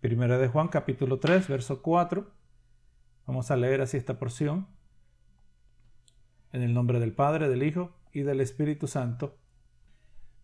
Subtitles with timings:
[0.00, 2.26] Primera de Juan capítulo 3, verso 4.
[3.26, 4.66] Vamos a leer así esta porción.
[6.52, 9.36] En el nombre del Padre, del Hijo y del Espíritu Santo.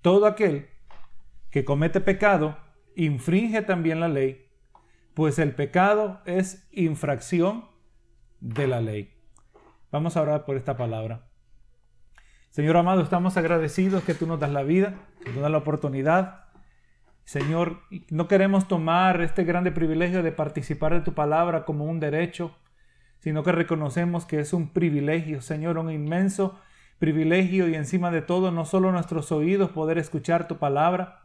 [0.02, 0.68] Todo aquel
[1.50, 2.58] que comete pecado
[2.96, 4.46] infringe también la ley,
[5.14, 7.64] pues el pecado es infracción
[8.40, 9.14] de la ley.
[9.90, 11.30] Vamos a orar por esta palabra.
[12.50, 16.45] Señor amado, estamos agradecidos que tú nos das la vida, que nos das la oportunidad.
[17.26, 22.54] Señor, no queremos tomar este grande privilegio de participar de tu palabra como un derecho,
[23.18, 26.56] sino que reconocemos que es un privilegio, Señor, un inmenso
[27.00, 31.24] privilegio y encima de todo no solo nuestros oídos poder escuchar tu palabra,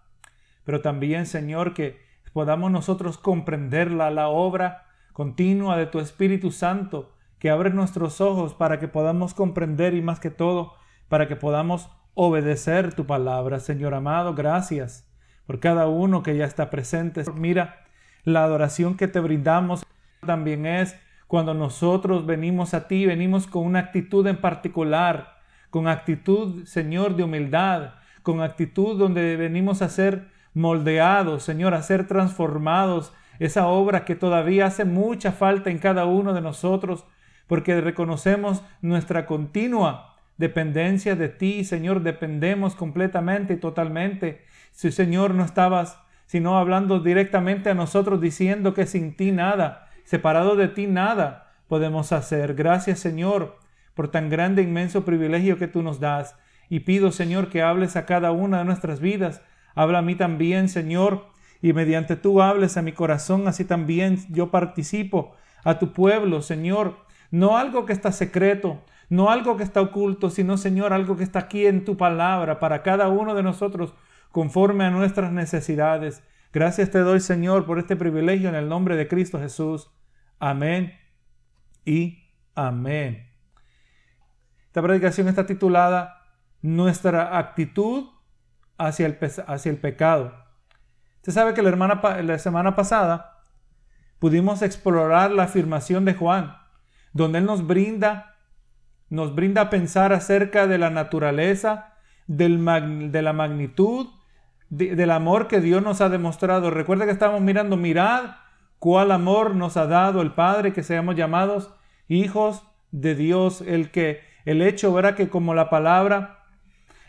[0.64, 2.00] pero también, Señor, que
[2.34, 8.80] podamos nosotros comprenderla, la obra continua de tu Espíritu Santo, que abre nuestros ojos para
[8.80, 10.74] que podamos comprender y más que todo,
[11.10, 13.60] para que podamos obedecer tu palabra.
[13.60, 15.11] Señor amado, gracias
[15.52, 17.26] por cada uno que ya está presente.
[17.36, 17.84] Mira,
[18.24, 19.86] la adoración que te brindamos
[20.26, 20.96] también es
[21.28, 25.40] cuando nosotros venimos a ti, venimos con una actitud en particular,
[25.70, 32.08] con actitud, Señor, de humildad, con actitud donde venimos a ser moldeados, Señor, a ser
[32.08, 37.04] transformados, esa obra que todavía hace mucha falta en cada uno de nosotros,
[37.48, 44.46] porque reconocemos nuestra continua dependencia de ti, Señor, dependemos completamente y totalmente.
[44.82, 50.56] Si, Señor, no estabas, sino hablando directamente a nosotros, diciendo que sin ti nada, separado
[50.56, 52.56] de ti nada podemos hacer.
[52.56, 53.60] Gracias, Señor,
[53.94, 56.36] por tan grande, inmenso privilegio que tú nos das.
[56.68, 59.44] Y pido, Señor, que hables a cada una de nuestras vidas.
[59.76, 61.28] Habla a mí también, Señor,
[61.62, 66.98] y mediante tú hables a mi corazón, así también yo participo a tu pueblo, Señor.
[67.30, 71.38] No algo que está secreto, no algo que está oculto, sino, Señor, algo que está
[71.38, 73.94] aquí en tu palabra para cada uno de nosotros,
[74.32, 76.24] conforme a nuestras necesidades.
[76.54, 79.90] Gracias te doy, Señor, por este privilegio en el nombre de Cristo Jesús.
[80.40, 80.98] Amén
[81.86, 83.30] y amén.
[84.68, 86.18] Esta predicación está titulada
[86.62, 88.10] Nuestra actitud
[88.78, 89.18] hacia el,
[89.48, 90.34] hacia el pecado.
[91.18, 93.44] Usted sabe que la, la semana pasada
[94.20, 96.56] pudimos explorar la afirmación de Juan,
[97.14, 98.38] donde él nos brinda,
[99.10, 101.96] nos brinda a pensar acerca de la naturaleza,
[102.28, 102.64] del
[103.12, 104.08] de la magnitud,
[104.72, 106.72] del amor que Dios nos ha demostrado.
[106.72, 108.38] Recuerda que estamos mirando, mirad
[108.80, 111.74] cuál amor nos ha dado el Padre, que seamos llamados
[112.08, 116.46] hijos de Dios, el que el hecho, verá que como la palabra,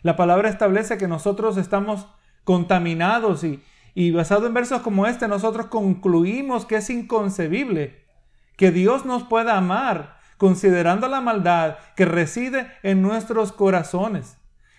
[0.02, 2.08] la palabra establece que nosotros estamos
[2.42, 3.62] contaminados y,
[3.94, 8.02] y basado en versos como este, nosotros concluimos que es inconcebible
[8.56, 14.36] que Dios nos pueda amar considerando la maldad que reside en nuestros corazones,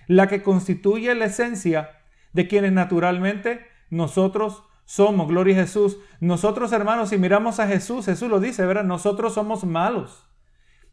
[0.08, 2.03] la que constituye la esencia
[2.34, 5.28] de quienes naturalmente nosotros somos.
[5.28, 5.98] Gloria a Jesús.
[6.20, 8.84] Nosotros, hermanos, si miramos a Jesús, Jesús lo dice, ¿verdad?
[8.84, 10.28] Nosotros somos malos.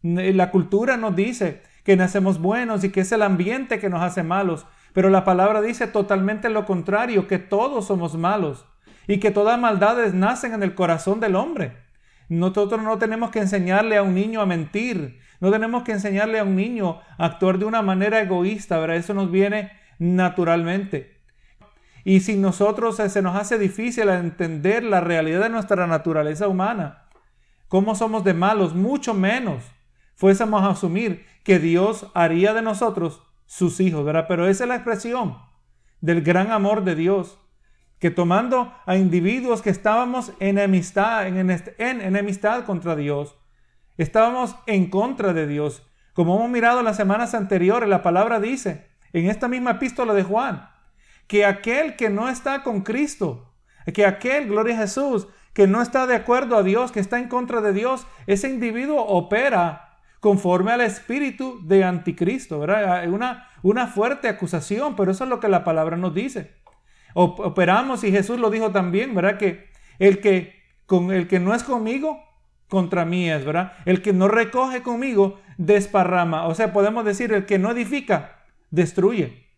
[0.03, 4.23] La cultura nos dice que nacemos buenos y que es el ambiente que nos hace
[4.23, 8.67] malos, pero la palabra dice totalmente lo contrario, que todos somos malos
[9.07, 11.77] y que todas maldades nacen en el corazón del hombre.
[12.29, 16.45] Nosotros no tenemos que enseñarle a un niño a mentir, no tenemos que enseñarle a
[16.45, 18.97] un niño a actuar de una manera egoísta, ¿verdad?
[18.97, 21.20] Eso nos viene naturalmente.
[22.05, 27.05] Y si nosotros se nos hace difícil entender la realidad de nuestra naturaleza humana,
[27.69, 29.65] cómo somos de malos, mucho menos
[30.15, 34.27] fuésemos a asumir que Dios haría de nosotros sus hijos, ¿verdad?
[34.29, 35.39] Pero esa es la expresión
[36.01, 37.39] del gran amor de Dios,
[37.99, 43.37] que tomando a individuos que estábamos en enemistad, en, en enemistad contra Dios,
[43.99, 45.87] estábamos en contra de Dios.
[46.15, 50.70] Como hemos mirado las semanas anteriores, la palabra dice en esta misma epístola de Juan,
[51.31, 53.55] que aquel que no está con Cristo,
[53.95, 57.29] que aquel, gloria a Jesús, que no está de acuerdo a Dios, que está en
[57.29, 63.09] contra de Dios, ese individuo opera conforme al espíritu de anticristo, ¿verdad?
[63.09, 66.57] Una, una fuerte acusación, pero eso es lo que la palabra nos dice.
[67.15, 69.39] Operamos y Jesús lo dijo también, ¿verdad?
[69.39, 69.71] Que
[70.01, 72.25] el que, con, el que no es conmigo,
[72.69, 73.75] contra mí es, ¿verdad?
[73.85, 76.49] El que no recoge conmigo, desparrama.
[76.49, 79.50] O sea, podemos decir, el que no edifica, destruye.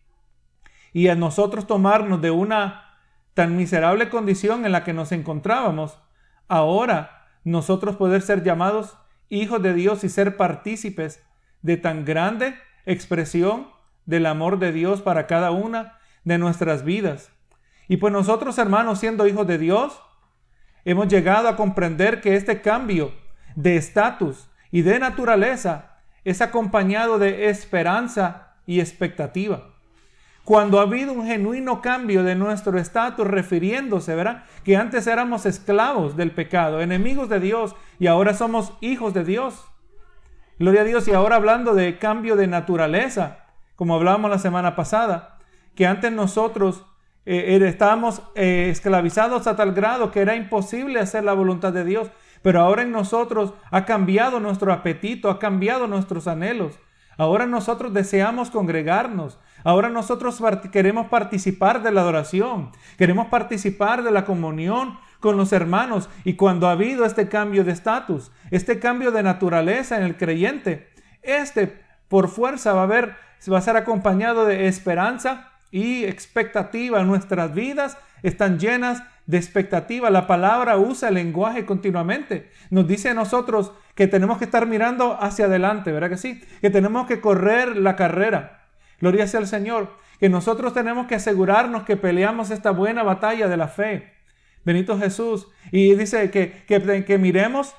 [0.93, 2.97] Y a nosotros tomarnos de una
[3.33, 5.99] tan miserable condición en la que nos encontrábamos,
[6.47, 8.95] ahora nosotros poder ser llamados
[9.29, 11.23] hijos de Dios y ser partícipes
[11.61, 12.55] de tan grande
[12.85, 13.67] expresión
[14.05, 17.31] del amor de Dios para cada una de nuestras vidas.
[17.87, 20.01] Y pues nosotros, hermanos, siendo hijos de Dios,
[20.85, 23.11] hemos llegado a comprender que este cambio
[23.55, 29.72] de estatus y de naturaleza es acompañado de esperanza y expectativa.
[30.43, 34.43] Cuando ha habido un genuino cambio de nuestro estatus, refiriéndose, ¿verdad?
[34.63, 39.65] Que antes éramos esclavos del pecado, enemigos de Dios, y ahora somos hijos de Dios.
[40.59, 43.45] Gloria a Dios, y ahora hablando de cambio de naturaleza,
[43.75, 45.37] como hablábamos la semana pasada,
[45.75, 46.85] que antes nosotros
[47.25, 52.11] eh, estábamos eh, esclavizados a tal grado que era imposible hacer la voluntad de Dios,
[52.41, 56.77] pero ahora en nosotros ha cambiado nuestro apetito, ha cambiado nuestros anhelos.
[57.17, 64.25] Ahora nosotros deseamos congregarnos, Ahora nosotros queremos participar de la adoración, queremos participar de la
[64.25, 66.09] comunión con los hermanos.
[66.25, 70.89] Y cuando ha habido este cambio de estatus, este cambio de naturaleza en el creyente,
[71.21, 73.15] este por fuerza va a haber,
[73.51, 77.03] va a ser acompañado de esperanza y expectativa.
[77.03, 80.09] Nuestras vidas están llenas de expectativa.
[80.09, 82.51] La palabra usa el lenguaje continuamente.
[82.69, 86.41] Nos dice a nosotros que tenemos que estar mirando hacia adelante, ¿verdad que sí?
[86.61, 88.62] Que tenemos que correr la carrera.
[89.03, 89.89] Gloria sea al Señor.
[90.17, 94.13] Que nosotros tenemos que asegurarnos que peleamos esta buena batalla de la fe.
[94.63, 95.49] Benito Jesús.
[95.73, 97.75] Y dice que, que, miremos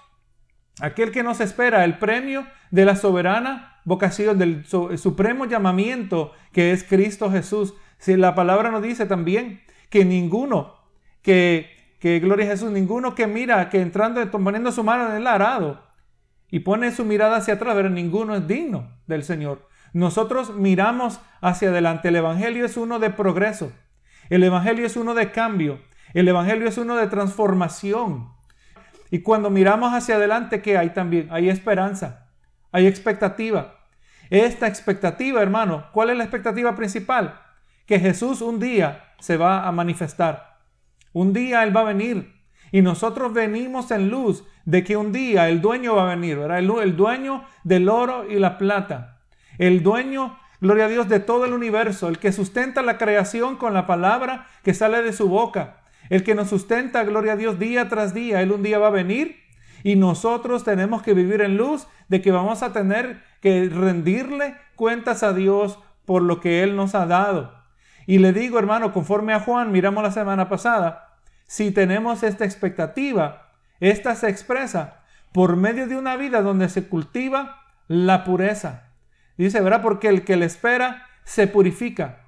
[0.83, 6.85] aquel que nos espera, el premio de la soberana vocación, del supremo llamamiento que es
[6.85, 7.73] Cristo Jesús.
[7.97, 10.75] Si la palabra nos dice también que ninguno,
[11.23, 15.27] que, que gloria a Jesús, ninguno que mira, que entrando, poniendo su mano en el
[15.27, 15.81] arado
[16.51, 19.73] y pone su mirada hacia atrás, pero ninguno es digno del Señor.
[19.95, 22.09] Nosotros miramos hacia adelante.
[22.09, 23.73] El Evangelio es uno de progreso.
[24.29, 25.81] El Evangelio es uno de cambio.
[26.15, 28.33] El Evangelio es uno de transformación.
[29.13, 31.29] Y cuando miramos hacia adelante, ¿qué hay también?
[31.31, 32.27] Hay esperanza,
[32.73, 33.77] hay expectativa.
[34.31, 37.41] Esta expectativa, hermano, ¿cuál es la expectativa principal?
[37.87, 40.59] Que Jesús un día se va a manifestar.
[41.13, 42.35] Un día Él va a venir.
[42.73, 46.59] Y nosotros venimos en luz de que un día el dueño va a venir, ¿verdad?
[46.59, 49.14] El, el dueño del oro y la plata
[49.59, 53.75] el dueño, gloria a Dios, de todo el universo, el que sustenta la creación con
[53.75, 57.89] la palabra que sale de su boca, el que nos sustenta, gloria a Dios, día
[57.89, 58.41] tras día.
[58.41, 59.45] Él un día va a venir
[59.83, 65.23] y nosotros tenemos que vivir en luz de que vamos a tener que rendirle cuentas
[65.23, 67.55] a Dios por lo que Él nos ha dado.
[68.07, 73.53] Y le digo, hermano, conforme a Juan, miramos la semana pasada, si tenemos esta expectativa,
[73.81, 75.03] esta se expresa
[75.33, 78.84] por medio de una vida donde se cultiva la pureza.
[79.37, 79.83] Dice, ¿verdad?
[79.83, 82.21] Porque el que le espera se purifica.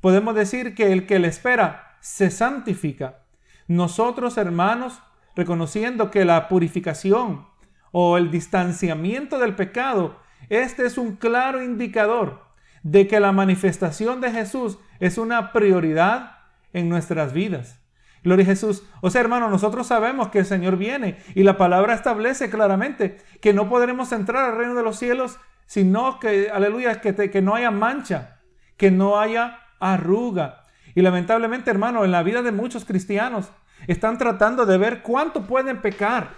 [0.00, 3.20] Podemos decir que el que le espera se santifica.
[3.68, 5.00] Nosotros, hermanos,
[5.36, 7.46] reconociendo que la purificación
[7.92, 10.18] o el distanciamiento del pecado,
[10.48, 12.42] este es un claro indicador
[12.82, 16.38] de que la manifestación de Jesús es una prioridad
[16.72, 17.80] en nuestras vidas.
[18.22, 18.84] Gloria a Jesús.
[19.00, 23.54] O sea, hermano, nosotros sabemos que el Señor viene y la palabra establece claramente que
[23.54, 25.38] no podremos entrar al reino de los cielos
[25.70, 28.40] sino que, aleluya, que, que no haya mancha,
[28.76, 30.64] que no haya arruga.
[30.96, 33.52] Y lamentablemente, hermano, en la vida de muchos cristianos
[33.86, 36.30] están tratando de ver cuánto pueden pecar,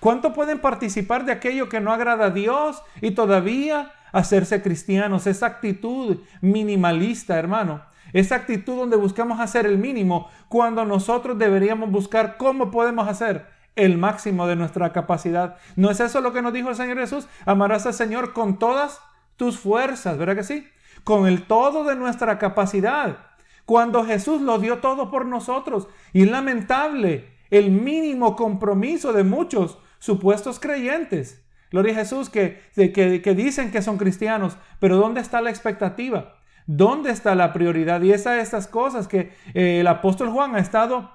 [0.00, 5.28] cuánto pueden participar de aquello que no agrada a Dios y todavía hacerse cristianos.
[5.28, 7.80] Esa actitud minimalista, hermano.
[8.12, 13.98] Esa actitud donde buscamos hacer el mínimo cuando nosotros deberíamos buscar cómo podemos hacer el
[13.98, 15.56] máximo de nuestra capacidad.
[15.76, 17.26] ¿No es eso lo que nos dijo el Señor Jesús?
[17.46, 19.00] Amarás al Señor con todas
[19.36, 20.68] tus fuerzas, ¿verdad que sí?
[21.02, 23.18] Con el todo de nuestra capacidad.
[23.66, 25.88] Cuando Jesús lo dio todo por nosotros.
[26.12, 31.44] Y es lamentable el mínimo compromiso de muchos supuestos creyentes.
[31.70, 36.36] Gloria a Jesús que, que, que dicen que son cristianos, pero ¿dónde está la expectativa?
[36.66, 38.00] ¿Dónde está la prioridad?
[38.02, 41.10] Y esas estas cosas que eh, el apóstol Juan ha estado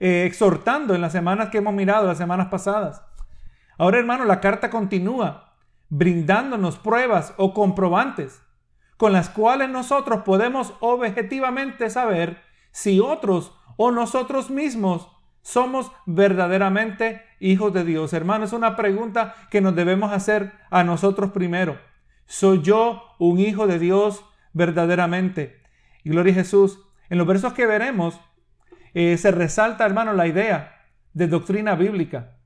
[0.00, 3.02] eh, exhortando en las semanas que hemos mirado, las semanas pasadas.
[3.78, 5.54] Ahora, hermano, la carta continúa
[5.88, 8.42] brindándonos pruebas o comprobantes
[8.96, 15.08] con las cuales nosotros podemos objetivamente saber si otros o nosotros mismos
[15.42, 18.12] somos verdaderamente hijos de Dios.
[18.12, 21.78] Hermano, es una pregunta que nos debemos hacer a nosotros primero.
[22.26, 25.62] ¿Soy yo un hijo de Dios verdaderamente?
[26.02, 26.80] Y gloria a Jesús.
[27.08, 28.18] En los versos que veremos,
[28.98, 32.38] eh, se resalta, hermano, la idea de doctrina bíblica,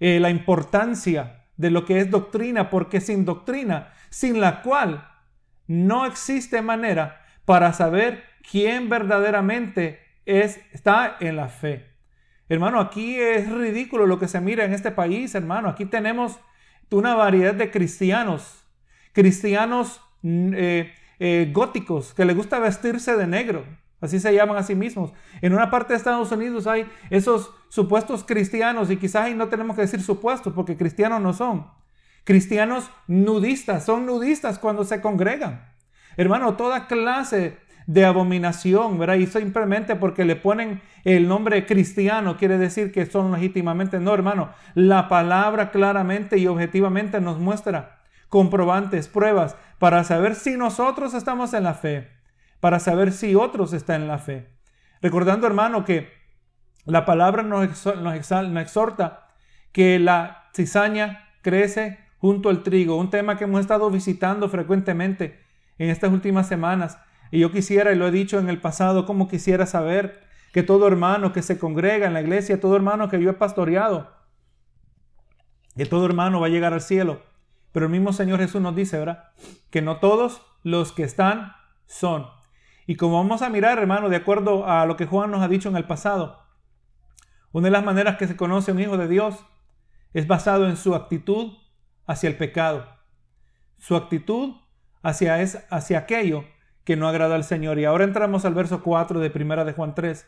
[0.00, 5.06] eh, la importancia de lo que es doctrina, porque sin doctrina, sin la cual
[5.66, 11.84] no existe manera para saber quién verdaderamente es, está en la fe.
[12.48, 15.68] Hermano, aquí es ridículo lo que se mira en este país, hermano.
[15.68, 16.40] Aquí tenemos
[16.90, 18.64] una variedad de cristianos,
[19.12, 23.66] cristianos mm, eh, góticos, que les gusta vestirse de negro,
[24.00, 25.12] Así se llaman a sí mismos.
[25.42, 29.76] En una parte de Estados Unidos hay esos supuestos cristianos, y quizás ahí no tenemos
[29.76, 31.66] que decir supuestos, porque cristianos no son.
[32.24, 35.72] Cristianos nudistas, son nudistas cuando se congregan.
[36.16, 39.14] Hermano, toda clase de abominación, ¿verdad?
[39.14, 43.98] Y simplemente porque le ponen el nombre cristiano quiere decir que son legítimamente.
[43.98, 51.14] No, hermano, la palabra claramente y objetivamente nos muestra comprobantes, pruebas, para saber si nosotros
[51.14, 52.10] estamos en la fe,
[52.60, 54.50] para saber si otros están en la fe.
[55.00, 56.10] Recordando, hermano, que
[56.84, 59.28] la palabra nos, exhorta
[59.72, 65.38] que la cizaña crece junto al trigo, un tema que hemos estado visitando frecuentemente
[65.78, 66.98] en estas últimas semanas.
[67.30, 70.20] Y yo quisiera, y lo he dicho en el pasado, como quisiera saber
[70.52, 74.10] que todo hermano que se congrega en la iglesia, todo hermano que yo he pastoreado,
[75.76, 77.22] que todo hermano va a llegar al cielo.
[77.72, 79.30] Pero el mismo Señor Jesús nos dice, ¿verdad?
[79.70, 81.52] Que no todos los que están
[81.86, 82.26] son.
[82.88, 85.68] Y como vamos a mirar, hermano, de acuerdo a lo que Juan nos ha dicho
[85.68, 86.42] en el pasado,
[87.52, 89.44] una de las maneras que se conoce un hijo de Dios
[90.14, 91.52] es basado en su actitud
[92.06, 92.88] hacia el pecado,
[93.76, 94.54] su actitud
[95.02, 96.46] hacia, es, hacia aquello
[96.84, 97.78] que no agrada al Señor.
[97.78, 100.26] Y ahora entramos al verso 4 de Primera de Juan 3.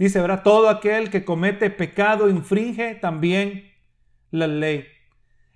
[0.00, 3.70] Dice, verá, todo aquel que comete pecado infringe también
[4.32, 4.84] la ley.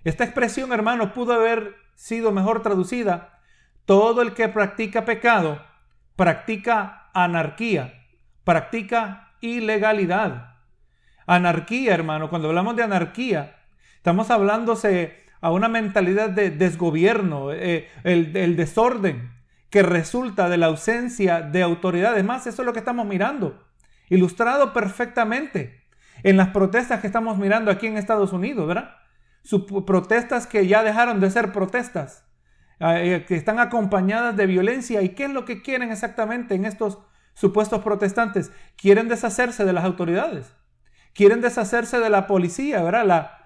[0.05, 3.41] Esta expresión, hermano, pudo haber sido mejor traducida.
[3.83, 5.72] Todo el que practica pecado
[6.15, 8.05] practica anarquía,
[8.43, 10.55] practica ilegalidad.
[11.25, 13.55] Anarquía, hermano, cuando hablamos de anarquía,
[13.95, 19.33] estamos hablándose a una mentalidad de desgobierno, eh, el, desorden
[19.69, 22.13] que resulta de la ausencia de autoridad.
[22.13, 23.61] Además, eso es lo que estamos mirando,
[24.09, 25.83] ilustrado perfectamente
[26.23, 28.95] en las protestas que estamos mirando aquí en Estados Unidos, ¿verdad?
[29.85, 32.22] protestas que ya dejaron de ser protestas,
[32.83, 35.01] eh, que están acompañadas de violencia.
[35.01, 36.99] ¿Y qué es lo que quieren exactamente en estos
[37.33, 38.51] supuestos protestantes?
[38.75, 40.53] Quieren deshacerse de las autoridades,
[41.13, 43.05] quieren deshacerse de la policía, ¿verdad?
[43.05, 43.37] La,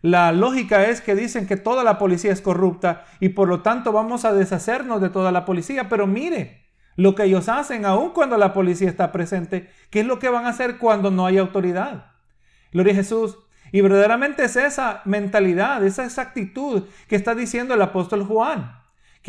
[0.00, 3.92] la lógica es que dicen que toda la policía es corrupta y por lo tanto
[3.92, 5.88] vamos a deshacernos de toda la policía.
[5.88, 6.66] Pero mire
[6.96, 9.70] lo que ellos hacen aun cuando la policía está presente.
[9.90, 12.12] ¿Qué es lo que van a hacer cuando no hay autoridad?
[12.72, 13.38] Gloria a Jesús.
[13.70, 18.77] Y verdaderamente es esa mentalidad, esa, esa actitud que está diciendo el apóstol Juan.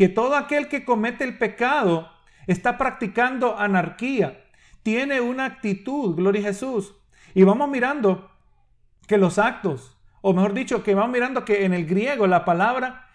[0.00, 2.10] Que todo aquel que comete el pecado
[2.46, 4.46] está practicando anarquía.
[4.82, 6.96] Tiene una actitud, gloria a Jesús.
[7.34, 8.30] Y vamos mirando
[9.06, 13.08] que los actos o mejor dicho, que vamos mirando que en el griego la palabra,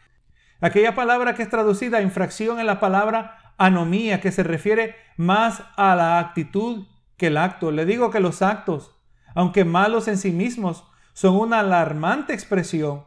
[0.62, 5.64] aquella palabra que es traducida a infracción es la palabra anomía, que se refiere más
[5.78, 6.86] a la actitud
[7.18, 7.72] que el acto.
[7.72, 8.96] Le digo que los actos,
[9.34, 13.06] aunque malos en sí mismos, son una alarmante expresión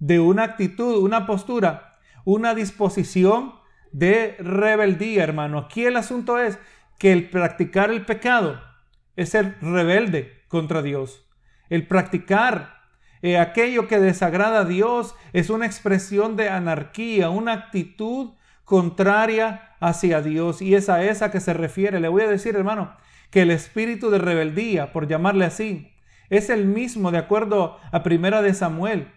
[0.00, 1.89] de una actitud, una postura,
[2.24, 3.54] una disposición
[3.92, 5.58] de rebeldía, hermano.
[5.58, 6.58] Aquí el asunto es
[6.98, 8.60] que el practicar el pecado
[9.16, 11.26] es ser rebelde contra Dios.
[11.68, 12.80] El practicar
[13.22, 18.32] eh, aquello que desagrada a Dios es una expresión de anarquía, una actitud
[18.64, 20.62] contraria hacia Dios.
[20.62, 22.00] Y es a esa que se refiere.
[22.00, 22.96] Le voy a decir, hermano,
[23.30, 25.92] que el espíritu de rebeldía, por llamarle así,
[26.28, 29.08] es el mismo de acuerdo a Primera de Samuel.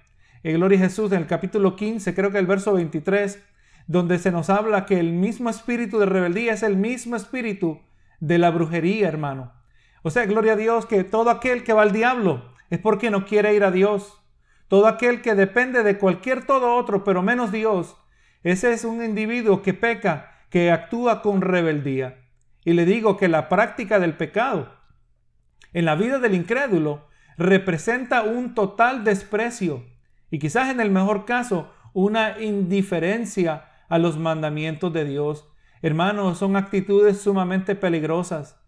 [0.43, 3.41] En Gloria a Jesús, en el capítulo 15, creo que el verso 23,
[3.87, 7.79] donde se nos habla que el mismo espíritu de rebeldía es el mismo espíritu
[8.19, 9.53] de la brujería, hermano.
[10.01, 13.25] O sea, gloria a Dios que todo aquel que va al diablo es porque no
[13.25, 14.21] quiere ir a Dios.
[14.67, 17.95] Todo aquel que depende de cualquier todo otro, pero menos Dios,
[18.43, 22.19] ese es un individuo que peca, que actúa con rebeldía.
[22.65, 24.73] Y le digo que la práctica del pecado
[25.71, 27.07] en la vida del incrédulo
[27.37, 29.92] representa un total desprecio
[30.33, 35.47] y quizás en el mejor caso una indiferencia a los mandamientos de Dios.
[35.83, 38.59] Hermanos, son actitudes sumamente peligrosas.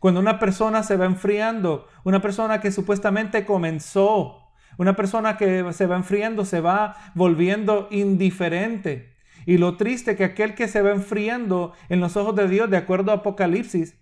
[0.00, 5.86] Cuando una persona se va enfriando, una persona que supuestamente comenzó, una persona que se
[5.86, 9.14] va enfriando, se va volviendo indiferente.
[9.46, 12.76] Y lo triste que aquel que se va enfriando en los ojos de Dios, de
[12.76, 13.96] acuerdo a Apocalipsis,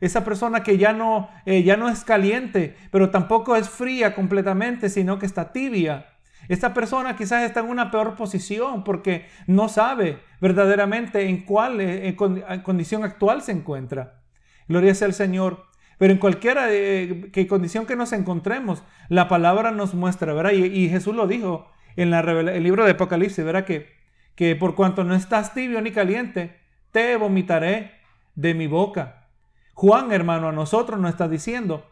[0.00, 4.90] esa persona que ya no, eh, ya no es caliente, pero tampoco es fría completamente,
[4.90, 6.11] sino que está tibia.
[6.48, 12.16] Esta persona quizás está en una peor posición porque no sabe verdaderamente en cuál eh,
[12.62, 14.22] condición actual se encuentra.
[14.68, 15.66] Gloria sea al Señor.
[15.98, 20.50] Pero en cualquier eh, condición que nos encontremos, la palabra nos muestra, ¿verdad?
[20.52, 23.64] Y, Jesús lo dijo en el libro de Apocalipsis, ¿verdad?
[23.64, 23.88] Que,
[24.34, 26.58] que por cuanto no estás tibio ni caliente,
[26.90, 27.92] te vomitaré
[28.34, 29.28] de mi boca.
[29.74, 31.86] Juan, hermano, a nosotros nos está diciendo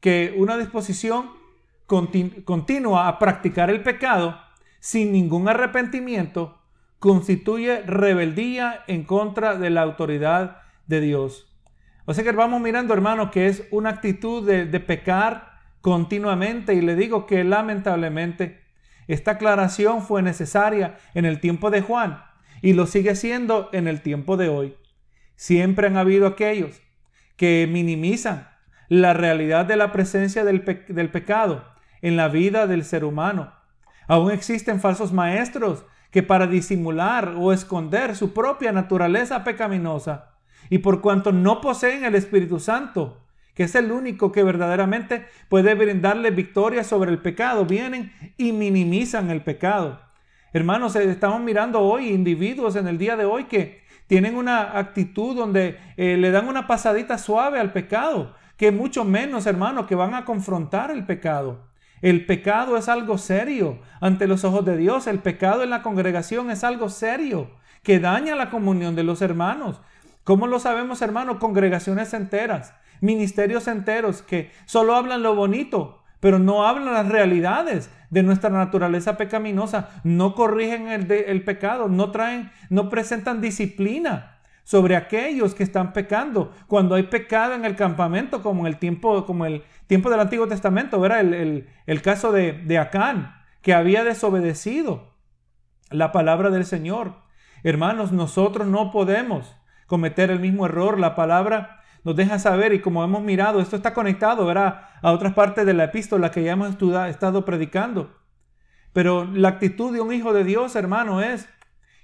[0.00, 1.30] que una disposición
[1.86, 4.38] continua a practicar el pecado
[4.80, 6.58] sin ningún arrepentimiento
[6.98, 11.52] constituye rebeldía en contra de la autoridad de Dios.
[12.04, 16.96] O sea que vamos mirando, hermano, que es una actitud de, pecar continuamente y le
[16.96, 18.60] digo que lamentablemente
[19.08, 22.22] esta aclaración fue necesaria en el tiempo de Juan
[22.62, 24.76] y lo sigue siendo en el tiempo de hoy.
[25.34, 26.80] Siempre han habido aquellos
[27.36, 28.48] que minimizan
[28.88, 33.52] la realidad de la presencia del, del pecado en la vida del ser humano.
[34.08, 40.36] Aún existen falsos maestros que para disimular o esconder su propia naturaleza pecaminosa
[40.70, 45.74] y por cuanto no poseen el Espíritu Santo, que es el único que verdaderamente puede
[45.74, 50.00] brindarle victoria sobre el pecado, vienen y minimizan el pecado.
[50.52, 55.36] Hermanos, eh, estamos mirando hoy individuos en el día de hoy que tienen una actitud
[55.36, 60.14] donde eh, le dan una pasadita suave al pecado, que mucho menos, hermanos, que van
[60.14, 61.65] a confrontar el pecado.
[62.02, 65.06] El pecado es algo serio ante los ojos de Dios.
[65.06, 67.50] El pecado en la congregación es algo serio
[67.82, 69.80] que daña la comunión de los hermanos.
[70.24, 71.38] ¿Cómo lo sabemos, hermanos?
[71.38, 78.22] Congregaciones enteras, ministerios enteros que solo hablan lo bonito, pero no hablan las realidades de
[78.22, 84.35] nuestra naturaleza pecaminosa, no corrigen el, el pecado, no traen, no presentan disciplina
[84.66, 86.52] sobre aquellos que están pecando.
[86.66, 90.48] Cuando hay pecado en el campamento, como en el tiempo, como el tiempo del Antiguo
[90.48, 95.14] Testamento, era el, el, caso de, de Acán, que había desobedecido
[95.88, 97.14] la palabra del Señor.
[97.62, 99.54] Hermanos, nosotros no podemos
[99.86, 100.98] cometer el mismo error.
[100.98, 104.88] La palabra nos deja saber y como hemos mirado, esto está conectado ¿verdad?
[105.00, 106.74] a otras partes de la epístola que ya hemos
[107.08, 108.16] estado predicando.
[108.92, 111.48] Pero la actitud de un hijo de Dios, hermano, es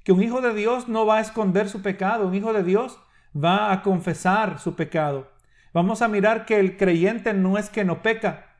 [0.04, 2.98] que un hijo de Dios no va a esconder su pecado, un hijo de Dios
[3.36, 5.30] va a confesar su pecado.
[5.72, 8.56] Vamos a mirar que el creyente no es que no peca,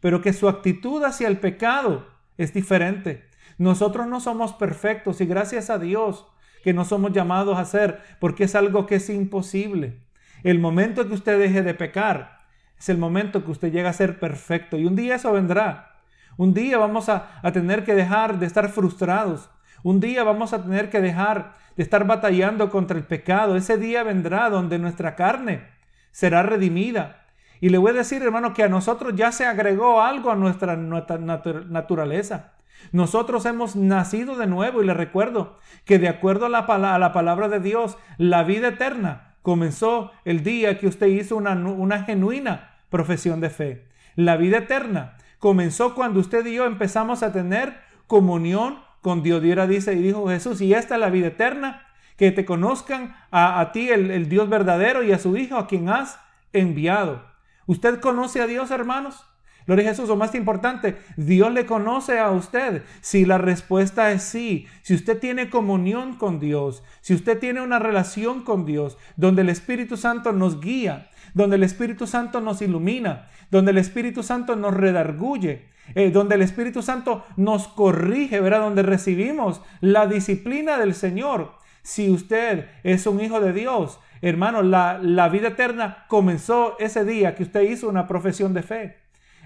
[0.00, 2.06] pero que su actitud hacia el pecado
[2.38, 3.28] es diferente.
[3.58, 6.26] Nosotros no somos perfectos y gracias a Dios
[6.62, 10.00] que no somos llamados a ser, porque es algo que es imposible.
[10.42, 12.44] El momento que usted deje de pecar
[12.78, 16.00] es el momento que usted llega a ser perfecto y un día eso vendrá.
[16.36, 19.50] Un día vamos a, a tener que dejar de estar frustrados
[19.84, 23.54] un día vamos a tener que dejar de estar batallando contra el pecado.
[23.54, 25.68] Ese día vendrá donde nuestra carne
[26.10, 27.26] será redimida.
[27.60, 30.76] Y le voy a decir, hermano, que a nosotros ya se agregó algo a nuestra
[30.76, 32.52] naturaleza.
[32.92, 37.60] Nosotros hemos nacido de nuevo y le recuerdo que de acuerdo a la, palabra de
[37.60, 43.50] Dios, la vida eterna comenzó el día que usted hizo una, una genuina profesión de
[43.50, 43.86] fe.
[44.16, 47.74] La vida eterna comenzó cuando usted y yo empezamos a tener
[48.06, 49.42] comunión con Dios.
[49.68, 51.86] Dice y dijo Jesús, y esta es la vida eterna,
[52.16, 55.90] que te conozcan a, ti el, el Dios verdadero y a su Hijo a quien
[55.90, 56.18] has
[56.54, 57.22] enviado.
[57.66, 59.26] ¿Usted conoce a Dios, hermanos?
[59.66, 62.82] Lo de Jesús, o más importante, Dios le conoce a usted.
[63.02, 67.78] Si la respuesta es sí, si usted tiene comunión con Dios, si usted tiene una
[67.78, 73.28] relación con Dios, donde el Espíritu Santo nos guía, donde el Espíritu Santo nos ilumina,
[73.50, 78.60] donde el Espíritu Santo nos redarguye, eh, donde el Espíritu Santo nos corrige, ¿verdad?
[78.60, 81.52] Donde recibimos la disciplina del Señor.
[81.82, 87.34] Si usted es un hijo de Dios, hermano, la, la vida eterna comenzó ese día
[87.34, 88.96] que usted hizo una profesión de fe.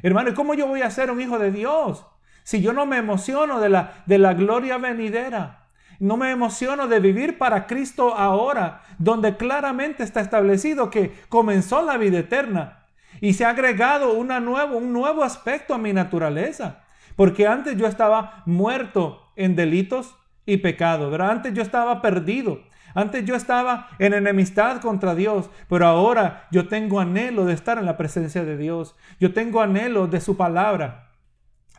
[0.02, 2.06] Hermano, ¿y cómo yo voy a ser un hijo de Dios?
[2.44, 5.66] Si yo no me emociono de la, de la gloria venidera.
[5.98, 11.96] No me emociono de vivir para Cristo ahora, donde claramente está establecido que comenzó la
[11.96, 12.77] vida eterna.
[13.20, 16.84] Y se ha agregado una nuevo, un nuevo aspecto a mi naturaleza.
[17.16, 20.14] Porque antes yo estaba muerto en delitos
[20.46, 21.18] y pecados.
[21.20, 22.60] Antes yo estaba perdido.
[22.94, 27.86] Antes yo estaba en enemistad contra Dios, pero ahora yo tengo anhelo de estar en
[27.86, 28.96] la presencia de Dios.
[29.20, 31.10] Yo tengo anhelo de su palabra.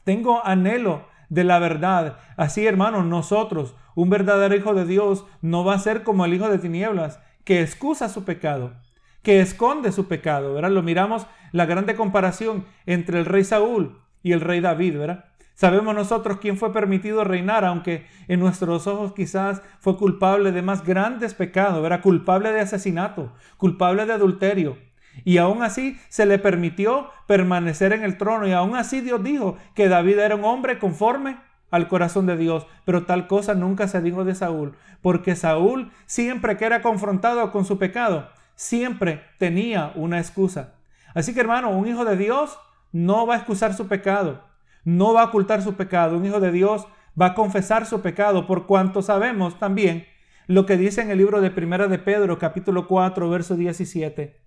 [0.04, 2.17] Tengo anhelo de la verdad.
[2.38, 6.49] Así, hermanos, nosotros, un verdadero hijo de Dios, no va a ser como el hijo
[6.49, 8.73] de tinieblas, que excusa su pecado,
[9.21, 10.71] que esconde su pecado, ¿verdad?
[10.71, 15.25] Lo miramos la grande comparación entre el rey Saúl y el rey David, ¿verdad?
[15.55, 20.86] Sabemos nosotros quién fue permitido reinar, aunque en nuestros ojos quizás fue culpable de más
[20.86, 22.01] grandes pecados, ¿verdad?
[22.01, 24.77] Culpable de asesinato, culpable de adulterio.
[25.25, 29.58] Y aún así se le permitió permanecer en el trono y aún así Dios dijo
[29.75, 31.38] que David era un hombre conforme
[31.71, 36.58] al corazón de Dios, pero tal cosa nunca se dijo de Saúl, porque Saúl siempre
[36.58, 38.29] que era confrontado con su pecado,
[38.60, 40.74] siempre tenía una excusa.
[41.15, 42.60] Así que hermano, un hijo de Dios
[42.91, 44.43] no va a excusar su pecado,
[44.84, 46.17] no va a ocultar su pecado.
[46.17, 46.86] Un hijo de Dios
[47.19, 50.08] va a confesar su pecado por cuanto sabemos también
[50.48, 54.41] lo que dice en el libro de Primera de Pedro, capítulo 4, verso 17.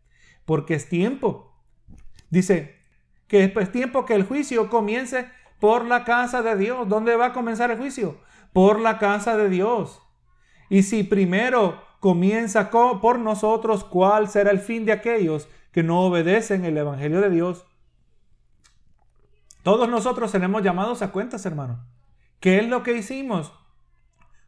[0.44, 1.64] Porque es tiempo.
[2.28, 2.82] Dice
[3.28, 6.86] que es tiempo que el juicio comience por la casa de Dios.
[6.86, 8.20] ¿Dónde va a comenzar el juicio?
[8.52, 10.02] Por la casa de Dios.
[10.68, 16.64] Y si primero comienza por nosotros cuál será el fin de aquellos que no obedecen
[16.64, 17.64] el Evangelio de Dios.
[19.62, 21.86] Todos nosotros seremos llamados a cuentas, hermano.
[22.40, 23.52] ¿Qué es lo que hicimos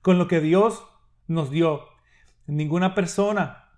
[0.02, 0.84] con lo que Dios
[1.28, 1.84] nos dio?
[2.48, 3.68] Ninguna persona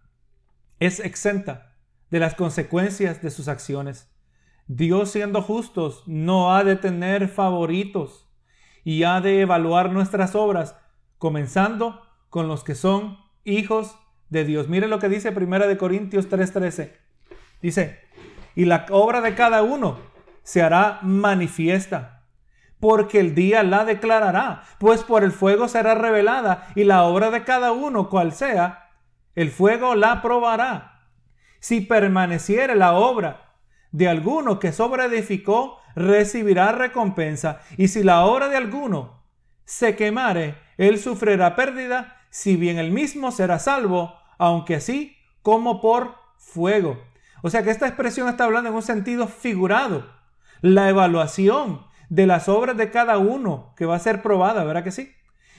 [0.81, 1.77] es exenta
[2.11, 4.11] de las consecuencias de sus acciones.
[4.69, 8.27] Dios siendo justos no ha de tener favoritos
[8.85, 10.77] y ha de evaluar nuestras obras,
[11.19, 13.97] comenzando con los que son hijos
[14.29, 14.69] de Dios.
[14.69, 16.99] Mire lo que dice 1 de Corintios 3:13.
[17.63, 18.01] Dice,
[18.55, 19.99] "Y la obra de cada uno
[20.43, 22.25] se hará manifiesta,
[22.79, 27.45] porque el día la declarará, pues por el fuego será revelada, y la obra de
[27.45, 28.91] cada uno, cual sea,
[29.35, 31.09] el fuego la probará.
[31.59, 33.55] Si permaneciere la obra
[33.93, 39.25] de alguno que sobreedificó, recibirá recompensa, y si la obra de alguno
[39.65, 46.17] se quemare, él sufrirá pérdida, si bien el mismo será salvo, aunque así como por
[46.37, 47.03] fuego.
[47.41, 50.07] O sea que esta expresión está hablando en un sentido figurado.
[50.61, 54.91] La evaluación de las obras de cada uno que va a ser probada, ¿verdad que
[54.91, 55.15] sí?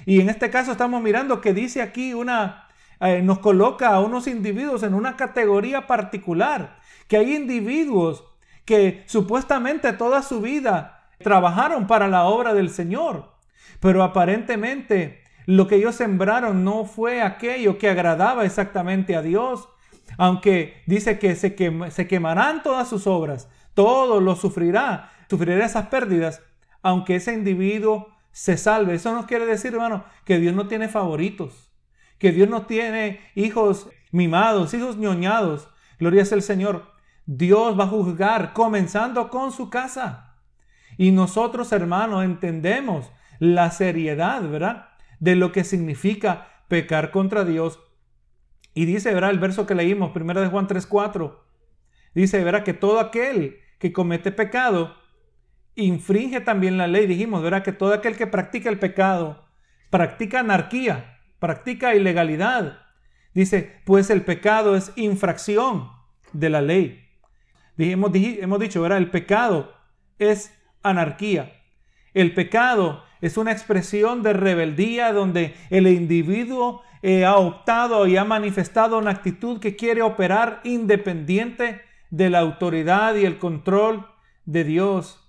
[0.06, 2.68] Y en este caso estamos mirando que dice aquí una,
[3.00, 8.24] eh, nos coloca a unos individuos en una categoría particular, que hay individuos
[8.66, 13.34] que supuestamente toda su vida trabajaron para la obra del Señor,
[13.80, 19.70] pero aparentemente lo que ellos sembraron no fue aquello que agradaba exactamente a Dios,
[20.18, 21.56] aunque dice que se,
[21.90, 26.44] se quemarán todas sus obras, todo lo sufrirá, sufrirá esas pérdidas,
[26.82, 28.96] aunque ese individuo se salve.
[28.96, 31.72] Eso no quiere decir, hermano, que Dios no tiene favoritos,
[32.18, 35.70] que Dios no tiene hijos mimados, hijos ñoñados.
[35.98, 36.92] Gloria es el Señor.
[37.26, 40.36] Dios va a juzgar comenzando con su casa.
[40.98, 44.87] Y nosotros, hermanos, entendemos la seriedad, ¿verdad?
[45.20, 47.80] De lo que significa pecar contra Dios.
[48.74, 49.32] Y dice, ¿verdad?
[49.32, 51.40] El verso que leímos, 1 de Juan 3:4.
[52.14, 52.64] Dice, ¿verdad?
[52.64, 54.96] Que todo aquel que comete pecado
[55.76, 57.08] infringe también la ley.
[57.08, 57.64] Dijimos, ¿verdad?
[57.64, 59.48] Que todo aquel que practica el pecado
[59.90, 62.80] practica anarquía, practica ilegalidad.
[63.34, 65.90] Dice, pues el pecado es infracción
[66.34, 67.08] de la ley.
[67.78, 68.98] Dijimos, hemos dicho, ¿verdad?
[68.98, 69.74] El pecado
[70.18, 71.54] es anarquía.
[72.14, 78.26] El pecado es una expresión de rebeldía donde el individuo eh, ha optado y ha
[78.26, 84.08] manifestado una actitud que quiere operar independiente de la autoridad y el control
[84.46, 85.24] de Dios.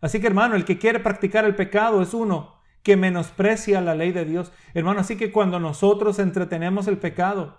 [0.00, 4.12] Así que hermano, el que quiere practicar el pecado es uno que menosprecia la ley
[4.12, 4.52] de Dios.
[4.74, 7.58] Hermano, así que cuando nosotros entretenemos el pecado,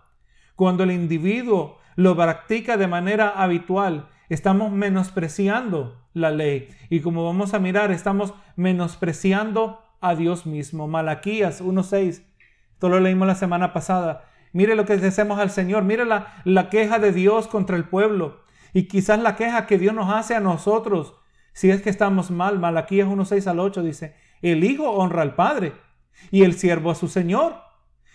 [0.55, 6.69] cuando el individuo lo practica de manera habitual, estamos menospreciando la ley.
[6.89, 10.87] Y como vamos a mirar, estamos menospreciando a Dios mismo.
[10.87, 12.23] Malaquías 1.6.
[12.73, 14.25] Esto lo leímos la semana pasada.
[14.53, 15.83] Mire lo que decimos al Señor.
[15.83, 18.43] Mire la, la queja de Dios contra el pueblo.
[18.73, 21.15] Y quizás la queja que Dios nos hace a nosotros,
[21.53, 25.73] si es que estamos mal, Malaquías 1.6 al 8 dice, el Hijo honra al Padre
[26.29, 27.55] y el siervo a su Señor.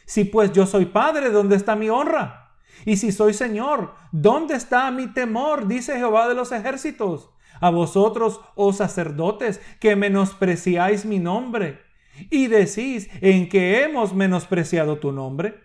[0.05, 2.50] Si pues yo soy Padre, ¿dónde está mi honra?
[2.85, 5.67] Y si soy Señor, ¿dónde está mi temor?
[5.67, 7.31] Dice Jehová de los ejércitos.
[7.61, 11.91] A vosotros, oh sacerdotes, que menospreciáis mi nombre
[12.29, 15.61] y decís en que hemos menospreciado tu nombre.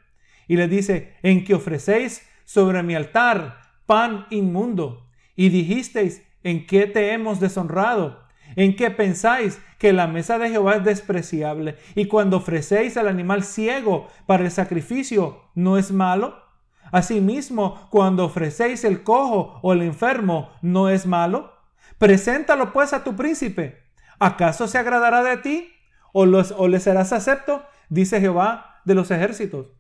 [0.48, 5.10] Y le dice, en que ofrecéis sobre mi altar pan inmundo.
[5.36, 8.24] Y dijisteis, ¿en qué te hemos deshonrado?
[8.56, 11.76] ¿En qué pensáis que la mesa de Jehová es despreciable?
[11.96, 16.45] Y cuando ofrecéis al animal ciego para el sacrificio, ¿no es malo?
[16.92, 21.54] Asimismo, cuando ofrecéis el cojo o el enfermo, ¿no es malo?
[21.98, 23.84] Preséntalo pues a tu príncipe.
[24.20, 25.74] ¿Acaso se agradará de ti?
[26.14, 27.66] ¿O, los, o le serás acepto?
[27.90, 29.72] Dice Jehová de los ejércitos.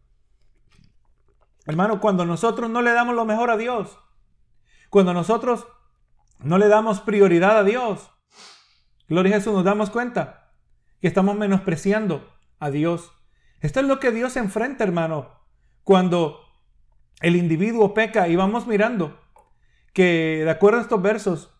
[1.65, 3.98] Hermano, cuando nosotros no le damos lo mejor a Dios,
[4.89, 5.68] cuando nosotros
[6.39, 8.12] no le damos prioridad a Dios,
[9.08, 10.54] gloria a Jesús, nos damos cuenta
[11.02, 13.12] que estamos menospreciando a Dios.
[13.62, 15.32] Esto es lo que Dios enfrenta, hermano,
[15.84, 16.44] cuando
[17.21, 19.19] el individuo peca y vamos mirando
[19.93, 21.51] que, de acuerdo a estos versos,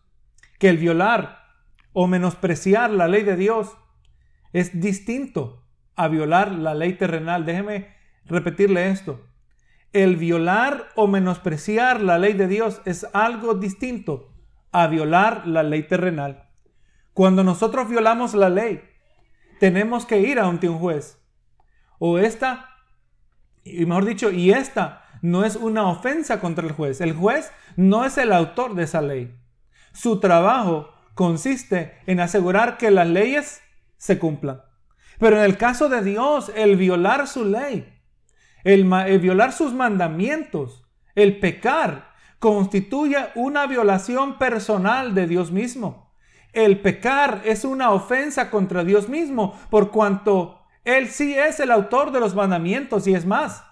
[0.58, 1.44] que el violar
[1.92, 3.76] o menospreciar la ley de Dios
[4.52, 5.64] es distinto
[5.94, 7.44] a violar la ley terrenal.
[7.46, 7.94] Déjeme
[8.26, 9.26] repetirle esto
[9.96, 14.30] el violar o menospreciar la ley de Dios es algo distinto
[14.70, 16.50] a violar la ley terrenal.
[17.14, 18.82] Cuando nosotros violamos la ley,
[19.58, 21.18] tenemos que ir ante un juez.
[21.98, 22.68] O esta,
[23.64, 27.00] y mejor dicho, y esta no es una ofensa contra el juez.
[27.00, 29.34] El juez no es el autor de esa ley.
[29.92, 33.60] Su trabajo consiste en asegurar que las leyes
[33.96, 34.62] se cumplan.
[35.18, 37.96] Pero en el caso de Dios, el violar su ley
[38.66, 40.84] el, violar sus mandamientos,
[41.14, 42.10] el pecar,
[42.40, 46.12] constituye una violación personal de Dios mismo.
[46.52, 52.10] El pecar es una ofensa contra Dios mismo, por cuanto Él sí es el autor
[52.10, 53.62] de los mandamientos y es más.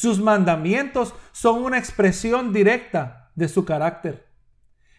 [0.00, 4.30] Sus mandamientos son una expresión directa de su carácter.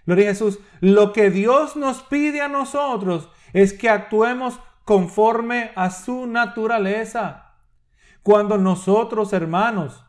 [0.05, 0.59] Gloria a Jesús.
[0.79, 7.55] Lo que Dios nos pide a nosotros es que actuemos conforme a su naturaleza.
[8.21, 10.05] Cuando nosotros, hermanos,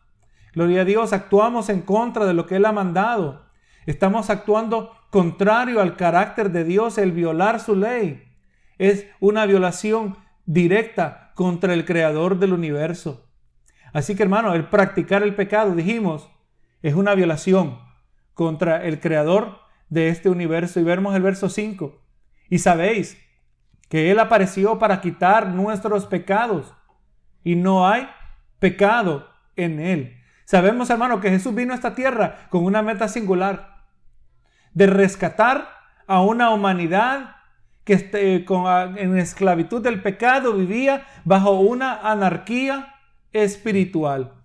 [0.53, 3.47] gloria a Dios, actuamos en contra de lo que Él ha mandado,
[3.87, 8.25] estamos actuando contrario al carácter de Dios, el violar su ley.
[8.77, 13.32] Es una violación directa contra el creador del universo.
[13.93, 16.31] Así que hermano, el practicar el pecado, dijimos,
[16.83, 17.79] es una violación
[18.35, 20.81] contra el creador de este universo.
[20.81, 22.01] Y vemos el verso 5.
[22.49, 23.19] Y sabéis
[23.89, 26.75] que Él apareció para quitar nuestros pecados
[27.45, 28.09] y no hay
[28.59, 30.17] pecado en Él.
[30.45, 33.85] Sabemos, hermano, que Jesús vino a esta tierra con una meta singular
[34.75, 35.69] de rescatar
[36.07, 37.37] a una humanidad
[37.85, 42.92] que este, en esclavitud del pecado vivía bajo una anarquía
[43.33, 44.43] espiritual.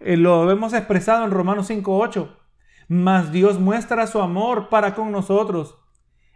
[0.00, 2.28] Eh, lo vemos expresado en Romanos 5.8.
[2.88, 5.76] Mas Dios muestra su amor para con nosotros,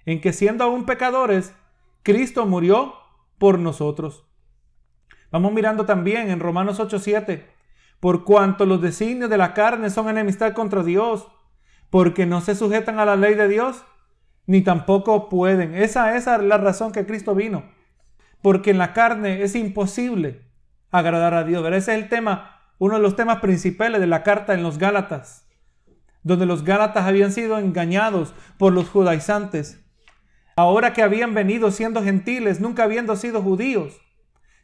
[0.05, 1.55] en que siendo aún pecadores,
[2.03, 2.95] Cristo murió
[3.38, 4.27] por nosotros.
[5.31, 7.47] Vamos mirando también en Romanos 8:7,
[8.01, 11.29] por cuanto los designios de la carne son enemistad contra Dios,
[11.88, 13.85] porque no se sujetan a la ley de Dios,
[14.47, 15.77] ni tampoco pueden.
[15.77, 17.62] Esa, esa es la razón que Cristo vino,
[18.43, 20.50] porque en la carne es imposible
[20.90, 21.66] agradar a Dios.
[21.66, 25.48] Ese es el tema, uno de los temas principales de la carta en los Gálatas,
[26.22, 29.81] donde los Gálatas habían sido engañados por los judaizantes
[30.61, 34.00] ahora que habían venido siendo gentiles, nunca habiendo sido judíos,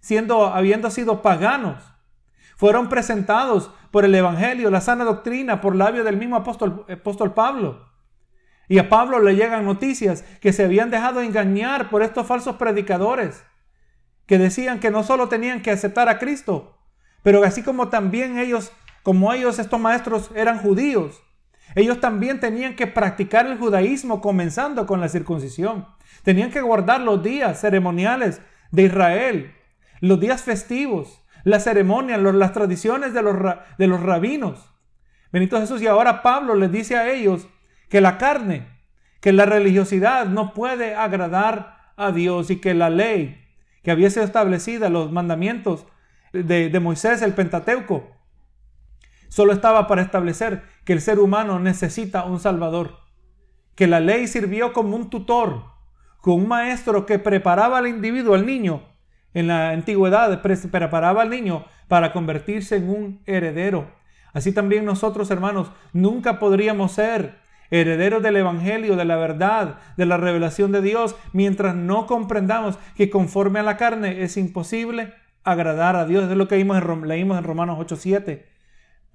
[0.01, 1.83] siendo, habiendo sido paganos,
[2.57, 7.87] fueron presentados por el Evangelio, la sana doctrina, por labio del mismo apóstol Pablo.
[8.69, 13.45] Y a Pablo le llegan noticias que se habían dejado engañar por estos falsos predicadores,
[14.27, 16.77] que decían que no solo tenían que aceptar a Cristo,
[17.23, 21.23] pero así como también ellos, como ellos, estos maestros eran judíos,
[21.75, 25.87] ellos también tenían que practicar el judaísmo comenzando con la circuncisión.
[26.23, 29.55] Tenían que guardar los días ceremoniales de Israel,
[30.01, 33.37] los días festivos, las ceremonias, las tradiciones de los,
[33.79, 34.73] de los rabinos.
[35.33, 37.49] Benito Jesús, y ahora Pablo les dice a ellos
[37.89, 38.67] que la carne,
[39.21, 43.46] que la religiosidad no puede agradar a Dios y que la ley
[43.87, 45.87] que había sido establecida, los mandamientos
[46.33, 48.11] de, de Moisés, el Pentateuco,
[49.29, 52.97] solo estaba para establecer que el ser humano necesita un Salvador,
[53.77, 55.67] que la ley sirvió como un tutor,
[56.21, 58.83] como un maestro que preparaba al individuo, al niño,
[59.35, 63.89] en la antigüedad preparaba al niño para convertirse en un heredero.
[64.33, 67.39] Así también nosotros, hermanos, nunca podríamos ser
[67.71, 73.11] herederos del Evangelio, de la verdad, de la revelación de Dios, mientras no comprendamos que
[73.11, 76.31] conforme a la carne es imposible agradar a Dios.
[76.31, 78.45] Es lo que leímos en, leímos en Romanos 8.7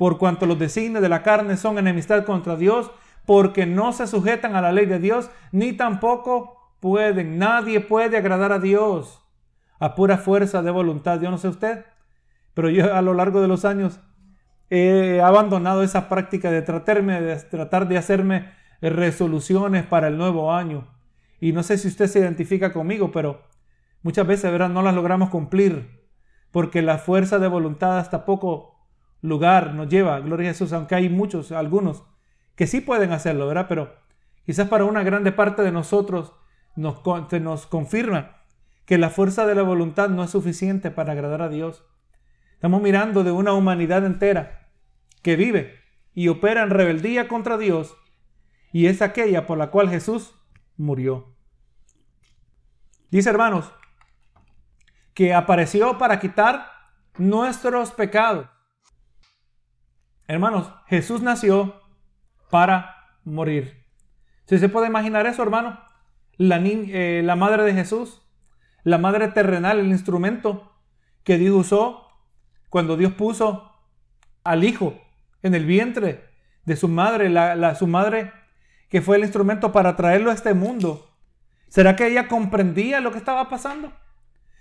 [0.02, 2.90] por cuanto los designios de la carne son enemistad contra Dios,
[3.28, 7.38] porque no se sujetan a la ley de Dios, ni tampoco pueden.
[7.38, 9.22] Nadie puede agradar a Dios
[9.80, 11.22] a pura fuerza de voluntad.
[11.22, 11.86] Yo no sé usted,
[12.56, 14.00] pero yo a lo largo de los años
[14.72, 20.88] he abandonado esa práctica de tratarme, de tratar de hacerme resoluciones para el nuevo año.
[21.42, 23.42] Y no sé si usted se identifica conmigo, pero
[24.02, 24.70] muchas veces, ¿verdad?
[24.70, 26.02] No las logramos cumplir
[26.52, 28.80] porque la fuerza de voluntad hasta poco
[29.22, 32.04] lugar nos lleva, gloria a Jesús, aunque hay muchos, algunos,
[32.56, 33.66] que sí pueden hacerlo, ¿verdad?
[33.68, 33.94] Pero
[34.46, 36.34] quizás para una grande parte de nosotros
[36.78, 37.02] nos,
[37.42, 38.38] nos confirma
[38.86, 41.86] que la fuerza de la voluntad no es suficiente para agradar a Dios.
[42.54, 44.61] Estamos mirando de una humanidad entera
[45.22, 45.80] que vive
[46.14, 47.96] y opera en rebeldía contra Dios
[48.72, 50.36] y es aquella por la cual Jesús
[50.78, 51.36] murió.
[53.10, 53.72] Dice hermanos,
[55.14, 56.72] que apareció para quitar
[57.18, 58.48] nuestros pecados.
[60.28, 61.82] Hermanos, Jesús nació
[62.50, 63.86] para morir.
[64.46, 65.80] Si se puede imaginar eso, hermano,
[66.38, 68.22] la, eh, la madre de Jesús,
[68.84, 70.72] la madre terrenal, el instrumento
[71.24, 72.08] que Dios usó
[72.70, 73.74] cuando Dios puso
[74.44, 75.00] al Hijo
[75.44, 76.30] en el vientre
[76.66, 78.32] de su madre, la, su madre
[78.90, 81.10] que fue el instrumento para traerlo a este mundo.
[81.70, 83.94] ¿Será que ella comprendía lo que estaba pasando?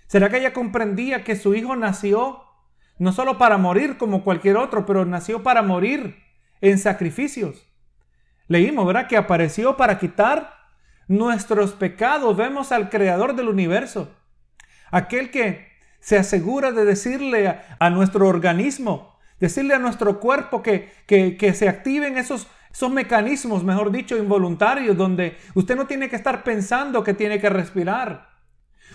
[0.07, 2.43] ¿Será que ella comprendía que su hijo nació
[3.01, 6.21] no solo para morir como cualquier otro, pero nació para morir
[6.61, 7.67] en sacrificios.
[8.47, 9.07] Leímos, ¿verdad?
[9.07, 10.53] Que apareció para quitar
[11.07, 12.37] nuestros pecados.
[12.37, 14.13] Vemos al creador del universo,
[14.91, 15.67] aquel que
[15.99, 19.10] se asegura de decirle a, nuestro organismo,
[19.41, 25.35] decirle a nuestro cuerpo que, que, se activen esos, esos mecanismos, mejor dicho, involuntarios, donde
[25.55, 28.29] usted no tiene que estar pensando que tiene que respirar.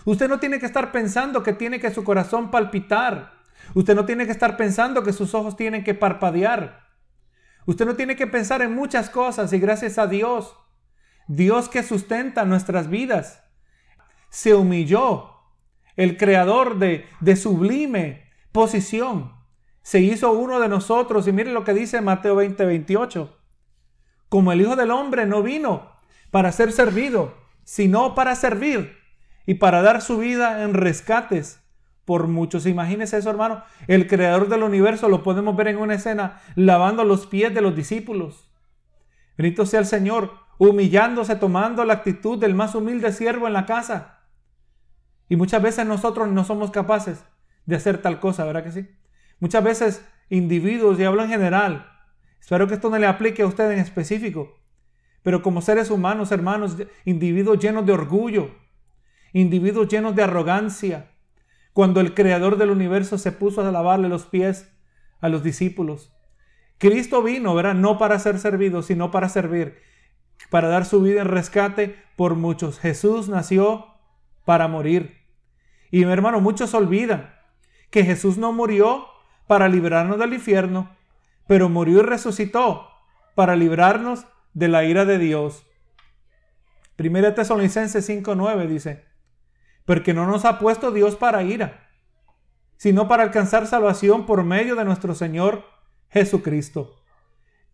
[0.04, 3.32] Usted no tiene que estar pensando que tiene que su corazón palpitar.
[3.74, 6.86] Usted no tiene que estar pensando que sus ojos tienen que parpadear.
[7.66, 10.56] Usted no tiene que pensar en muchas cosas y gracias a Dios,
[11.26, 13.42] Dios que sustenta nuestras vidas,
[14.30, 15.32] se humilló.
[15.96, 19.35] El creador de, de sublime posición
[19.86, 21.28] se hizo uno de nosotros.
[21.28, 23.38] Y mire lo que dice Mateo 20, 28.
[24.28, 25.92] Como el Hijo del Hombre no vino
[26.32, 28.96] para ser servido, sino para servir
[29.46, 31.62] y para dar su vida en rescates
[32.04, 32.66] por muchos.
[32.66, 33.62] Imagínese eso, hermano.
[33.86, 37.76] El creador del universo lo podemos ver en una escena lavando los pies de los
[37.76, 38.50] discípulos.
[39.38, 44.18] Bendito sea el Señor, humillándose, tomando la actitud del más humilde siervo en la casa.
[45.28, 47.24] Y muchas veces nosotros no somos capaces
[47.66, 48.88] de hacer tal cosa, ¿verdad que sí?
[49.38, 51.92] Muchas veces individuos, y hablo en general,
[52.40, 54.58] espero que esto no le aplique a usted en específico,
[55.22, 58.50] pero como seres humanos, hermanos, individuos llenos de orgullo,
[59.32, 61.10] individuos llenos de arrogancia,
[61.72, 64.72] cuando el creador del universo se puso a lavarle los pies
[65.20, 66.12] a los discípulos.
[66.78, 67.74] Cristo vino, ¿verdad?
[67.74, 69.78] No para ser servido, sino para servir,
[70.50, 72.78] para dar su vida en rescate por muchos.
[72.78, 73.86] Jesús nació
[74.44, 75.18] para morir.
[75.90, 77.34] Y mi hermano, muchos olvidan
[77.90, 79.06] que Jesús no murió
[79.46, 80.90] para librarnos del infierno,
[81.46, 82.88] pero murió y resucitó
[83.34, 85.66] para librarnos de la ira de Dios.
[86.96, 89.04] Primera Tesalonicenses 5:9 dice,
[89.84, 91.90] porque no nos ha puesto Dios para ira,
[92.76, 95.64] sino para alcanzar salvación por medio de nuestro Señor
[96.08, 96.96] Jesucristo.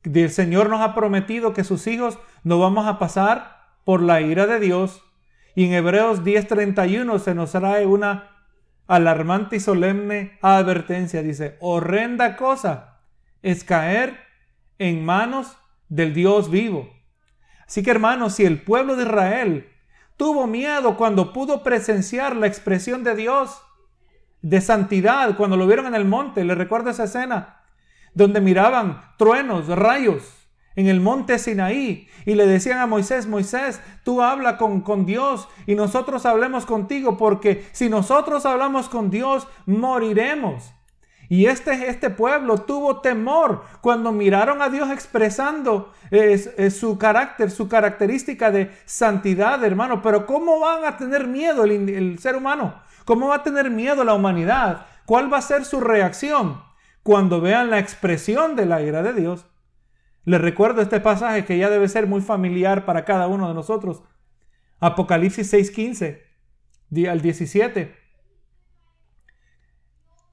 [0.04, 4.46] El Señor nos ha prometido que sus hijos no vamos a pasar por la ira
[4.46, 5.02] de Dios.
[5.54, 8.31] Y en Hebreos 10:31 se nos trae una
[8.86, 11.22] alarmante y solemne advertencia.
[11.22, 13.00] Dice, horrenda cosa
[13.42, 14.18] es caer
[14.78, 15.56] en manos
[15.88, 16.90] del Dios vivo.
[17.66, 19.68] Así que hermanos, si el pueblo de Israel
[20.16, 23.62] tuvo miedo cuando pudo presenciar la expresión de Dios
[24.42, 27.62] de santidad, cuando lo vieron en el monte, le recuerdo esa escena,
[28.14, 30.41] donde miraban truenos, rayos
[30.76, 35.48] en el monte Sinaí y le decían a Moisés, Moisés, tú habla con, con Dios
[35.66, 40.72] y nosotros hablemos contigo, porque si nosotros hablamos con Dios, moriremos.
[41.32, 45.90] Y este, este pueblo tuvo temor cuando miraron a Dios expresando
[46.70, 50.02] su carácter, su característica de santidad, hermano.
[50.02, 52.74] Pero ¿cómo van a tener miedo el, el ser humano?
[53.06, 54.84] ¿Cómo va a tener miedo la humanidad?
[55.06, 56.60] ¿Cuál va a ser su reacción
[57.02, 59.46] cuando vean la expresión de la ira de Dios?
[60.24, 64.02] Les recuerdo este pasaje que ya debe ser muy familiar para cada uno de nosotros.
[64.78, 66.22] Apocalipsis 6:15
[67.08, 67.96] al 17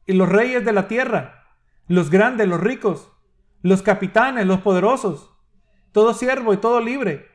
[0.05, 1.55] y los reyes de la tierra,
[1.87, 3.11] los grandes, los ricos,
[3.61, 5.31] los capitanes, los poderosos,
[5.91, 7.27] todo siervo y todo libre,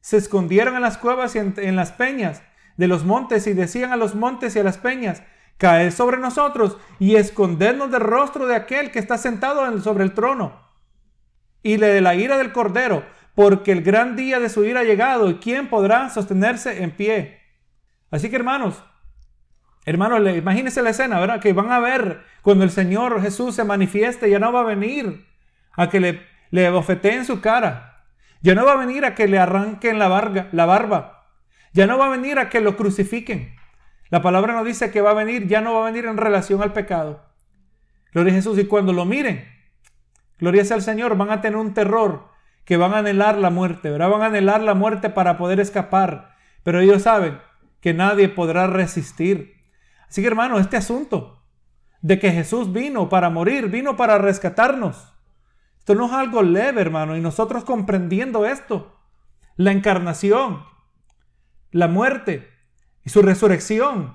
[0.00, 2.42] se escondieron en las cuevas y en, las peñas
[2.76, 5.22] de los montes y decían a los montes y a las peñas,
[5.56, 10.67] caed sobre nosotros y escondernos del rostro de aquel que está sentado sobre el trono
[11.62, 15.30] y de la ira del cordero, porque el gran día de su ira ha llegado
[15.30, 17.40] y quién podrá sostenerse en pie.
[18.10, 18.82] Así que hermanos,
[19.88, 21.40] Hermanos, imagínense la escena, ¿verdad?
[21.40, 25.24] Que van a ver cuando el Señor Jesús se manifieste, ya no va a venir
[25.72, 28.04] a que le, le bofeteen su cara.
[28.42, 30.08] Ya no va a venir a que le arranquen la,
[30.52, 31.30] la barba.
[31.72, 33.56] Ya no va a venir a que lo crucifiquen.
[34.10, 36.60] La palabra nos dice que va a venir, ya no va a venir en relación
[36.60, 37.24] al pecado.
[38.12, 38.58] Gloria a Jesús.
[38.58, 39.48] Y cuando lo miren,
[40.38, 42.28] gloria sea al Señor, van a tener un terror
[42.64, 44.10] que van a anhelar la muerte, ¿verdad?
[44.10, 46.36] Van a anhelar la muerte para poder escapar.
[46.62, 47.38] Pero ellos saben
[47.80, 49.54] que nadie podrá resistir.
[50.08, 51.42] Así que hermano, este asunto
[52.02, 55.14] de que Jesús vino para morir, vino para rescatarnos.
[55.78, 59.00] Esto no es algo leve, hermano, y nosotros comprendiendo esto,
[59.56, 60.64] la encarnación,
[61.70, 62.48] la muerte
[63.04, 64.14] y su resurrección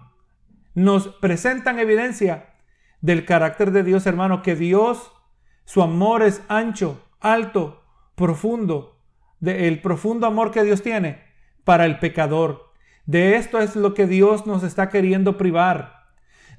[0.76, 2.56] nos presentan evidencia
[3.02, 5.12] del carácter de Dios, hermano, que Dios,
[5.66, 7.84] su amor es ancho, alto,
[8.16, 8.98] profundo,
[9.42, 11.22] el profundo amor que Dios tiene
[11.64, 12.72] para el pecador.
[13.06, 16.04] De esto es lo que Dios nos está queriendo privar.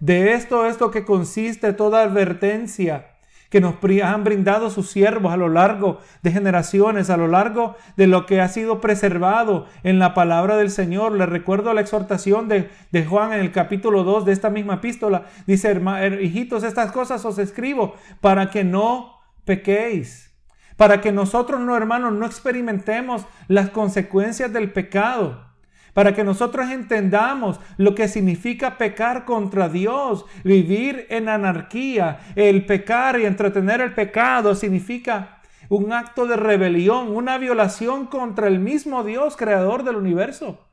[0.00, 3.13] De esto es lo que consiste toda advertencia
[3.50, 8.06] que nos han brindado sus siervos a lo largo de generaciones, a lo largo de
[8.06, 11.12] lo que ha sido preservado en la palabra del Señor.
[11.12, 15.26] Les recuerdo la exhortación de, de Juan en el capítulo 2 de esta misma epístola.
[15.46, 15.80] Dice,
[16.20, 20.32] hijitos, estas cosas os escribo para que no pequéis.
[20.76, 25.53] Para que nosotros, no hermanos, no experimentemos las consecuencias del pecado
[25.94, 32.18] para que nosotros entendamos lo que significa pecar contra Dios, vivir en anarquía.
[32.34, 38.58] El pecar y entretener el pecado significa un acto de rebelión, una violación contra el
[38.58, 40.68] mismo Dios creador del universo.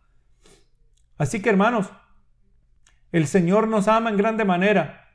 [1.17, 1.91] Así que hermanos,
[3.11, 5.09] el Señor nos ama en grande manera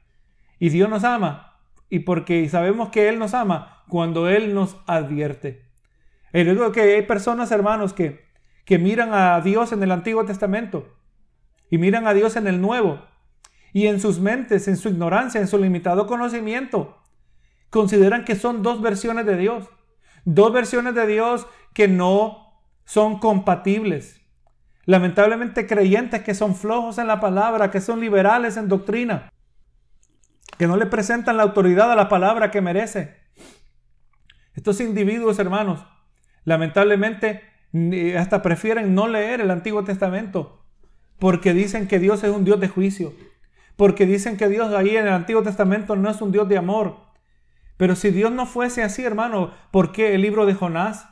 [0.59, 1.59] Y Dios nos ama.
[1.88, 5.66] Y porque sabemos que Él nos ama cuando Él nos advierte.
[6.32, 8.26] Y digo que hay personas, hermanos, que,
[8.67, 10.93] que miran a Dios en el Antiguo Testamento
[11.71, 13.01] y miran a Dios en el Nuevo.
[13.73, 16.99] Y en sus mentes, en su ignorancia, en su limitado conocimiento,
[17.71, 19.69] consideran que son dos versiones de Dios.
[20.25, 24.21] Dos versiones de Dios que no son compatibles.
[24.85, 29.33] Lamentablemente creyentes que son flojos en la palabra, que son liberales en doctrina,
[30.59, 33.17] que no le presentan la autoridad a la palabra que merece.
[34.55, 35.85] Estos individuos, hermanos,
[36.45, 37.55] lamentablemente
[38.17, 40.62] hasta prefieren no leer el Antiguo Testamento
[41.19, 43.12] porque dicen que Dios es un Dios de juicio,
[43.77, 46.97] porque dicen que Dios ahí en el Antiguo Testamento no es un Dios de amor.
[47.77, 51.09] Pero si Dios no fuese así, hermano, ¿por qué el libro de Jonás?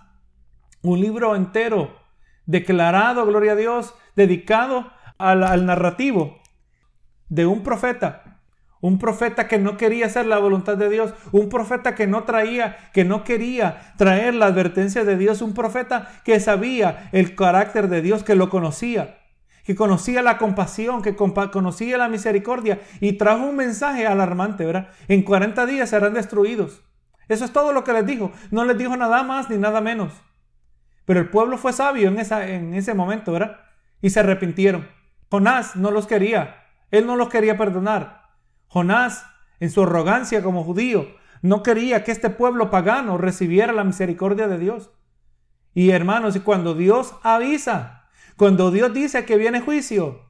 [0.82, 1.96] Un libro entero
[2.46, 6.40] declarado, gloria a Dios, dedicado al, narrativo
[7.28, 8.23] de un profeta.
[8.84, 11.14] Un profeta que no quería hacer la voluntad de Dios.
[11.32, 15.40] Un profeta que no traía, que no quería traer la advertencia de Dios.
[15.40, 19.20] Un profeta que sabía el carácter de Dios, que lo conocía.
[19.64, 22.78] Que conocía la compasión, que conocía la misericordia.
[23.00, 24.90] Y trajo un mensaje alarmante, ¿verdad?
[25.08, 26.82] En 40 días serán destruidos.
[27.26, 28.32] Eso es todo lo que les dijo.
[28.50, 30.12] No les dijo nada más ni nada menos.
[31.06, 33.60] Pero el pueblo fue sabio en, esa, en ese momento, ¿verdad?
[34.02, 34.86] Y se arrepintieron.
[35.30, 36.66] Jonás no los quería.
[36.90, 38.23] Él no los quería perdonar.
[38.74, 39.24] Jonás,
[39.60, 41.06] en su arrogancia como judío,
[41.42, 44.90] no quería que este pueblo pagano recibiera la misericordia de Dios.
[45.74, 50.22] Y hermanos, cuando Dios avisa, cuando Dios dice que viene juicio,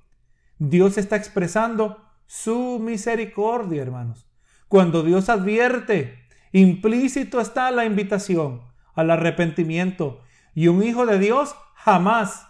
[0.58, 4.28] Dios está expresando su misericordia, hermanos.
[4.68, 6.18] Cuando Dios advierte,
[6.52, 8.60] implícito está la invitación
[8.94, 10.20] al arrepentimiento
[10.54, 12.46] y un hijo de Dios jamás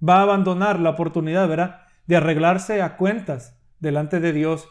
[0.00, 4.68] va a abandonar la oportunidad, ¿verdad?, de arreglarse a cuentas delante de Dios.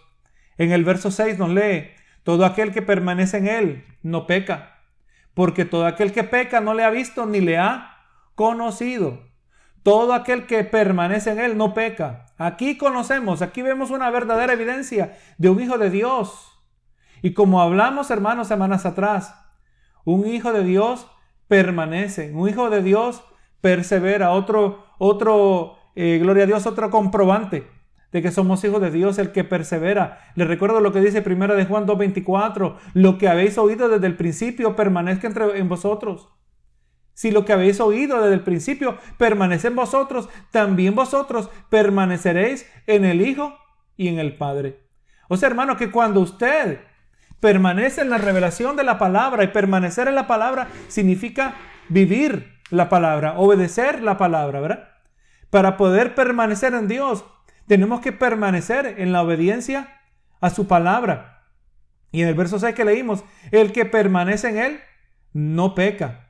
[0.58, 1.90] En el verso 6 nos lee,
[2.24, 4.82] todo aquel que permanece en él no peca,
[5.34, 7.98] porque todo aquel que peca no le ha visto ni le ha
[8.36, 9.32] conocido.
[9.82, 12.28] Todo aquel que permanece en él no peca.
[12.38, 16.52] Aquí conocemos, aquí vemos una verdadera evidencia de un hijo de Dios.
[17.22, 19.36] Y como hablamos, hermanos, semanas atrás,
[20.06, 21.08] un hijo de Dios
[21.48, 22.32] permanece.
[22.34, 23.24] Un hijo de Dios
[23.60, 24.32] persevera.
[24.32, 27.70] Otro, otro, eh, gloria a Dios, otro comprobante
[28.14, 30.32] de que somos hijos de Dios, el que persevera.
[30.36, 34.16] Les recuerdo lo que dice primera de Juan 2.24, lo que habéis oído desde el
[34.16, 36.30] principio permanezca entre en vosotros.
[37.16, 43.04] Si lo que habéis oído desde el principio permanece en vosotros, también vosotros permaneceréis en
[43.04, 43.58] el Hijo
[43.98, 44.80] y en el Padre.
[45.28, 46.82] O sea, hermano, que cuando usted
[47.40, 51.56] permanece en la revelación de la palabra y permanecer en la palabra significa
[51.90, 54.90] vivir la palabra, obedecer la palabra, ¿verdad?
[55.50, 57.26] Para poder permanecer en Dios,
[57.68, 60.02] tenemos que permanecer en la obediencia
[60.42, 61.48] a su palabra.
[62.12, 64.80] Y en el verso 6 que leímos, el que permanece en él
[65.34, 66.30] no peca.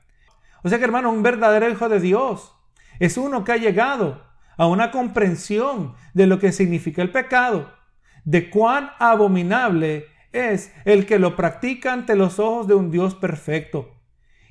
[0.62, 2.54] O sea que hermano, un verdadero hijo de Dios
[2.98, 4.24] es uno que ha llegado
[4.56, 7.72] a una comprensión de lo que significa el pecado,
[8.24, 13.94] de cuán abominable es el que lo practica ante los ojos de un Dios perfecto.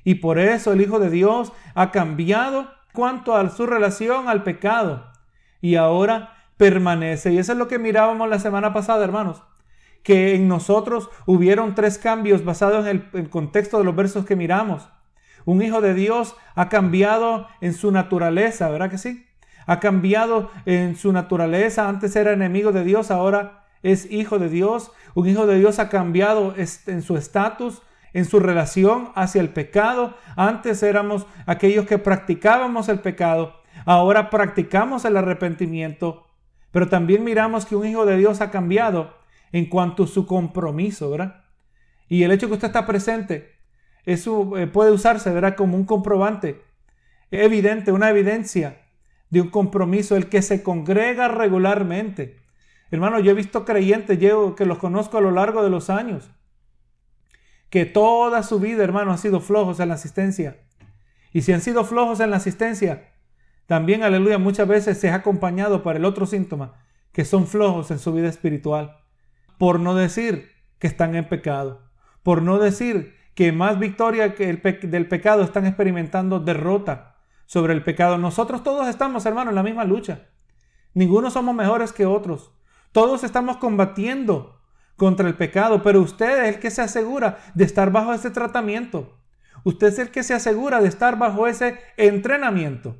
[0.04, 5.10] Y por eso el Hijo de Dios ha cambiado cuanto a su relación al pecado.
[5.60, 7.32] Y ahora permanece.
[7.32, 9.42] Y eso es lo que mirábamos la semana pasada, hermanos.
[10.02, 14.88] Que en nosotros hubieron tres cambios basados en el, contexto de los versos que miramos.
[15.44, 19.26] Un hijo de Dios ha cambiado en su naturaleza, ¿verdad que sí?
[19.66, 21.88] Ha cambiado en su naturaleza.
[21.88, 24.92] Antes era enemigo de Dios, ahora es hijo de Dios.
[25.14, 27.82] Un hijo de Dios ha cambiado en su estatus,
[28.12, 30.14] en su relación hacia el pecado.
[30.36, 33.60] Antes éramos aquellos que practicábamos el pecado.
[33.84, 36.26] Ahora practicamos el arrepentimiento.
[36.74, 39.14] Pero también miramos que un hijo de Dios ha cambiado
[39.52, 41.44] en cuanto a su compromiso, ¿verdad?
[42.08, 43.52] Y el hecho que usted está presente,
[44.04, 45.54] eso eh, puede usarse, ¿verdad?
[45.54, 46.64] Como un comprobante
[47.30, 48.82] evidente, una evidencia
[49.30, 52.40] de un compromiso, el que se congrega regularmente.
[52.90, 56.32] Hermano, yo he visto creyentes, yo que los conozco a lo largo de los años,
[57.70, 60.56] que toda su vida, hermano, han sido flojos en la asistencia.
[61.32, 63.13] Y si han sido flojos en la asistencia,
[63.66, 66.74] también, aleluya, muchas veces se ha acompañado para el otro síntoma,
[67.12, 68.98] que son flojos en su vida espiritual.
[69.58, 71.82] Por no decir que están en pecado.
[72.22, 74.60] Por no decir que más victoria que el
[74.90, 78.18] del pecado están experimentando derrota sobre el pecado.
[78.18, 80.28] Nosotros todos estamos, hermano, en la misma lucha.
[80.92, 82.52] Ninguno somos mejores que otros.
[82.92, 84.60] Todos estamos combatiendo
[84.96, 89.18] contra el pecado, pero usted es el que se asegura de estar bajo ese tratamiento.
[89.64, 92.96] Usted es el que se asegura de estar bajo ese entrenamiento.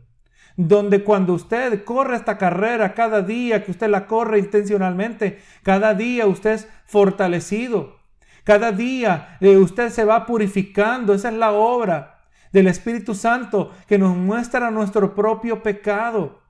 [0.57, 6.27] Donde cuando usted corre esta carrera cada día, que usted la corre intencionalmente, cada día
[6.27, 7.97] usted es fortalecido,
[8.45, 13.99] cada día eh, usted se va purificando, esa es la obra del Espíritu Santo que
[13.99, 16.43] nos muestra nuestro propio pecado.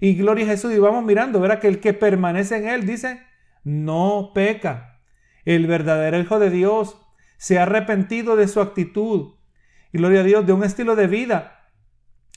[0.00, 3.22] Y gloria a Jesús, y vamos mirando, verá que el que permanece en él dice,
[3.62, 5.00] no peca.
[5.44, 6.96] El verdadero Hijo de Dios
[7.36, 9.34] se ha arrepentido de su actitud,
[9.92, 11.61] gloria a Dios, de un estilo de vida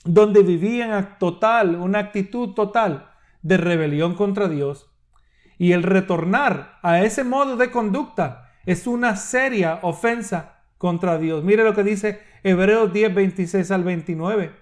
[0.06, 3.10] donde vivían total, una actitud total
[3.42, 4.90] de rebelión contra Dios.
[5.58, 11.44] Y el retornar a ese modo de conducta es una seria ofensa contra Dios.
[11.44, 14.52] Mire lo que dice Hebreos 10, 26 al 29.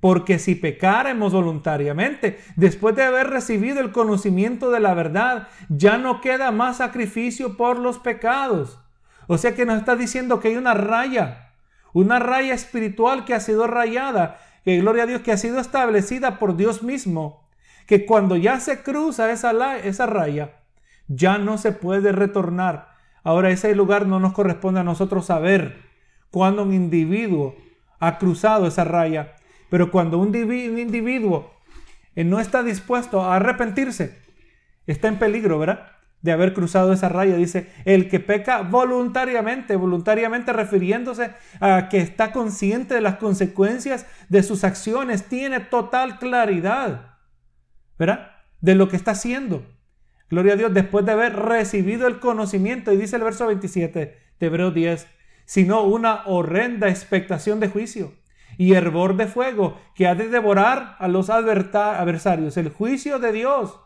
[0.00, 6.20] Porque si pecáremos voluntariamente, después de haber recibido el conocimiento de la verdad, ya no
[6.20, 8.80] queda más sacrificio por los pecados.
[9.26, 11.52] O sea que nos está diciendo que hay una raya,
[11.92, 16.38] una raya espiritual que ha sido rayada que gloria a Dios, que ha sido establecida
[16.38, 17.48] por Dios mismo,
[17.86, 20.60] que cuando ya se cruza esa, esa raya,
[21.08, 22.94] ya no se puede retornar.
[23.22, 25.82] Ahora ese lugar no nos corresponde a nosotros saber
[26.30, 27.56] cuando un individuo
[27.98, 29.34] ha cruzado esa raya,
[29.68, 31.52] pero cuando un, un individuo
[32.14, 34.18] eh, no está dispuesto a arrepentirse,
[34.86, 35.92] está en peligro, ¿verdad?
[36.22, 37.36] De haber cruzado esa raya.
[37.36, 44.42] Dice, el que peca voluntariamente, voluntariamente refiriéndose a que está consciente de las consecuencias de
[44.42, 47.16] sus acciones, tiene total claridad,
[47.98, 48.32] ¿verdad?
[48.60, 49.64] De lo que está haciendo.
[50.28, 54.46] Gloria a Dios, después de haber recibido el conocimiento, y dice el verso 27 de
[54.46, 55.06] Hebreos 10,
[55.44, 58.12] sino una horrenda expectación de juicio
[58.56, 63.80] y hervor de fuego que ha de devorar a los adversarios, el juicio de Dios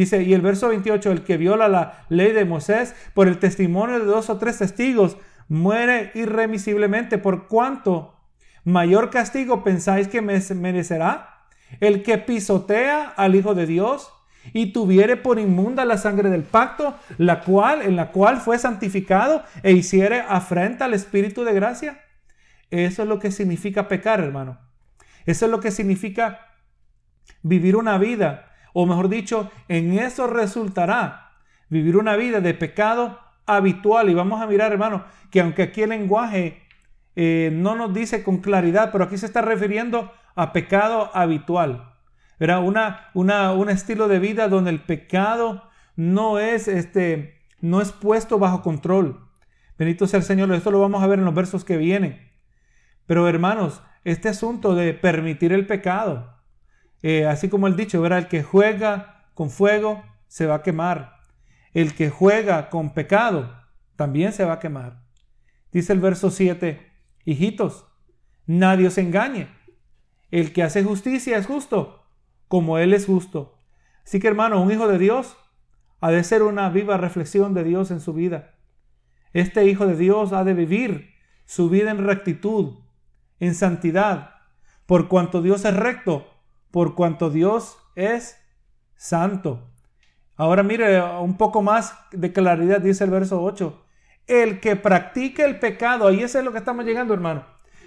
[0.00, 3.98] Dice, y el verso 28, el que viola la ley de Moisés por el testimonio
[3.98, 7.18] de dos o tres testigos, muere irremisiblemente.
[7.18, 8.16] ¿Por cuánto
[8.64, 11.44] mayor castigo pensáis que merecerá?
[11.80, 14.10] El que pisotea al Hijo de Dios
[14.54, 19.42] y tuviere por inmunda la sangre del pacto, la cual, en la cual fue santificado
[19.62, 22.00] e hiciere afrenta al Espíritu de gracia.
[22.70, 24.58] Eso es lo que significa pecar, hermano.
[25.26, 26.46] Eso es lo que significa
[27.42, 31.32] vivir una vida o mejor dicho, en eso resultará
[31.68, 34.08] vivir una vida de pecado habitual.
[34.08, 36.62] Y vamos a mirar, hermano, que aunque aquí el lenguaje
[37.16, 41.94] eh, no nos dice con claridad, pero aquí se está refiriendo a pecado habitual.
[42.38, 45.64] Era una, una, un estilo de vida donde el pecado
[45.96, 49.28] no es, este, no es puesto bajo control.
[49.78, 50.52] Bendito sea el Señor.
[50.52, 52.30] Esto lo vamos a ver en los versos que vienen.
[53.06, 56.39] Pero hermanos, este asunto de permitir el pecado,
[57.02, 58.20] eh, así como el dicho, ¿verdad?
[58.20, 61.20] El que juega con fuego se va a quemar.
[61.72, 63.54] El que juega con pecado
[63.96, 65.02] también se va a quemar.
[65.72, 66.90] Dice el verso 7,
[67.24, 67.86] hijitos,
[68.46, 69.48] nadie os engañe.
[70.30, 72.04] El que hace justicia es justo,
[72.48, 73.58] como Él es justo.
[74.04, 75.36] Así que hermano, un hijo de Dios
[76.00, 78.54] ha de ser una viva reflexión de Dios en su vida.
[79.32, 82.78] Este hijo de Dios ha de vivir su vida en rectitud,
[83.38, 84.34] en santidad.
[84.86, 86.26] Por cuanto Dios es recto,
[86.70, 88.36] por cuanto Dios es
[88.96, 89.70] santo.
[90.36, 93.86] Ahora mire un poco más de claridad, dice el verso 8.
[94.26, 97.44] El que practique el pecado, ahí es lo que estamos llegando, hermano.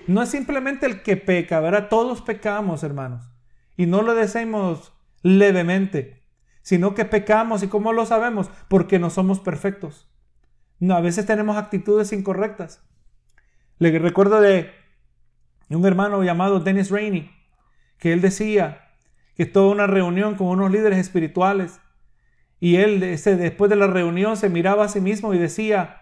[0.08, 1.88] No es simplemente el que peca, ¿verdad?
[1.90, 3.24] Todos pecamos, hermanos.
[3.78, 6.24] Y no lo decimos levemente,
[6.62, 7.64] sino que pecamos.
[7.64, 8.52] ¿Y cómo lo sabemos?
[8.68, 10.10] Porque no somos perfectos.
[10.80, 12.84] No, a veces tenemos actitudes incorrectas.
[13.80, 14.70] Le recuerdo de
[15.70, 17.32] un hermano llamado Dennis Rainey
[18.04, 18.90] que él decía
[19.34, 21.80] que toda una reunión con unos líderes espirituales
[22.60, 26.02] y él después de la reunión se miraba a sí mismo y decía,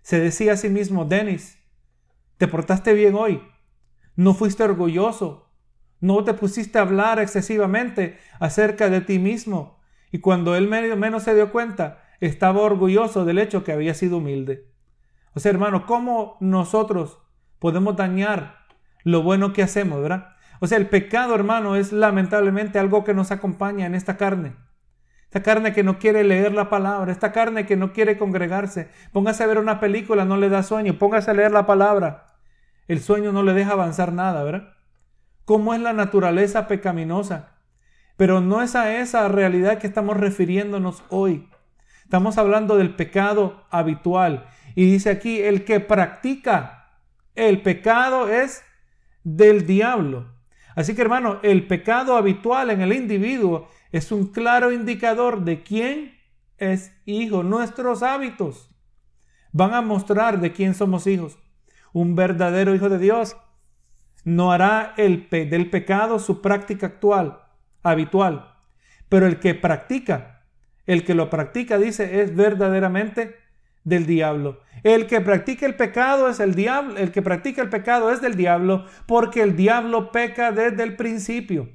[0.00, 1.58] se decía a sí mismo, Denis,
[2.38, 3.42] te portaste bien hoy,
[4.16, 5.52] no fuiste orgulloso,
[6.00, 9.78] no te pusiste a hablar excesivamente acerca de ti mismo.
[10.10, 14.70] Y cuando él menos se dio cuenta, estaba orgulloso del hecho que había sido humilde.
[15.34, 17.18] O sea, hermano, ¿cómo nosotros
[17.58, 18.64] podemos dañar
[19.04, 20.32] lo bueno que hacemos, verdad?
[20.62, 24.54] O sea, el pecado, hermano, es lamentablemente algo que nos acompaña en esta carne.
[25.24, 28.88] Esta carne que no quiere leer la palabra, esta carne que no quiere congregarse.
[29.10, 31.00] Póngase a ver una película, no le da sueño.
[31.00, 32.26] Póngase a leer la palabra.
[32.86, 34.74] El sueño no le deja avanzar nada, ¿verdad?
[35.44, 37.56] ¿Cómo es la naturaleza pecaminosa?
[38.16, 41.50] Pero no es a esa realidad que estamos refiriéndonos hoy.
[42.04, 44.46] Estamos hablando del pecado habitual.
[44.76, 47.00] Y dice aquí, el que practica
[47.34, 48.62] el pecado es
[49.24, 50.31] del diablo.
[50.74, 56.18] Así que hermano, el pecado habitual en el individuo es un claro indicador de quién
[56.58, 57.42] es hijo.
[57.42, 58.70] Nuestros hábitos
[59.52, 61.38] van a mostrar de quién somos hijos.
[61.92, 63.36] Un verdadero hijo de Dios
[64.24, 67.42] no hará el del pecado su práctica actual,
[67.82, 68.54] habitual.
[69.08, 70.46] Pero el que practica,
[70.86, 73.41] el que lo practica, dice, es verdaderamente
[73.84, 74.60] del diablo.
[74.82, 78.36] El que practica el pecado es el diablo, el que practica el pecado es del
[78.36, 81.68] diablo, porque el diablo peca desde el principio.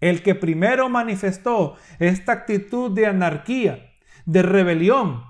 [0.00, 3.92] El que primero manifestó esta actitud de anarquía,
[4.26, 5.24] de rebelión,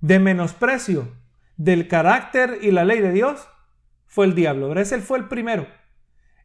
[0.00, 1.08] de menosprecio
[1.56, 3.46] del carácter y la ley de Dios,
[4.06, 4.72] fue el diablo.
[4.78, 5.66] Ese fue el primero,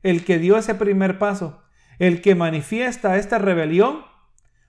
[0.04, 1.64] el que dio ese primer paso.
[1.98, 4.06] El que manifiesta esta rebelión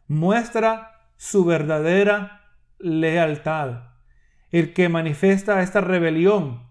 [0.06, 3.85] muestra su verdadera lealtad.
[4.56, 6.62] El que manifiesta esta rebelión,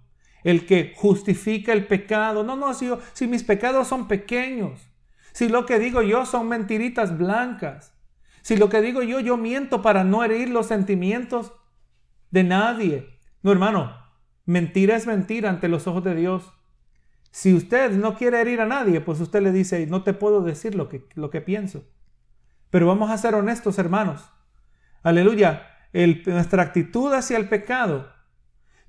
[0.43, 2.43] el que justifica el pecado.
[2.43, 4.89] No, no, si, si mis pecados son pequeños,
[5.33, 7.93] si lo que digo yo son mentiritas blancas,
[8.41, 11.51] si lo que digo yo, yo miento para no herir los sentimientos
[12.31, 13.19] de nadie.
[13.41, 14.05] No, hermano,
[14.45, 16.53] Mentira es mentira ante los ojos de Dios.
[17.31, 20.75] Si usted no quiere herir a nadie, pues usted le dice, no te puedo decir
[20.75, 21.83] lo que, lo que pienso.
[22.69, 24.31] Pero vamos a ser honestos, hermanos.
[25.01, 25.67] Aleluya.
[26.25, 28.11] Nuestra actitud hacia el pecado,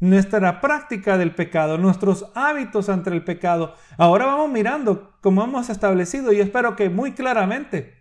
[0.01, 3.75] nuestra práctica del pecado, nuestros hábitos ante el pecado.
[3.97, 7.95] Ahora vamos mirando como hemos establecido y espero que muy claramente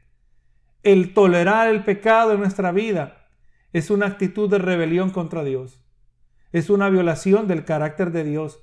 [0.84, 3.28] el tolerar el pecado en nuestra vida
[3.74, 5.86] es una actitud de rebelión contra Dios
[6.56, 8.62] es una violación del carácter de Dios.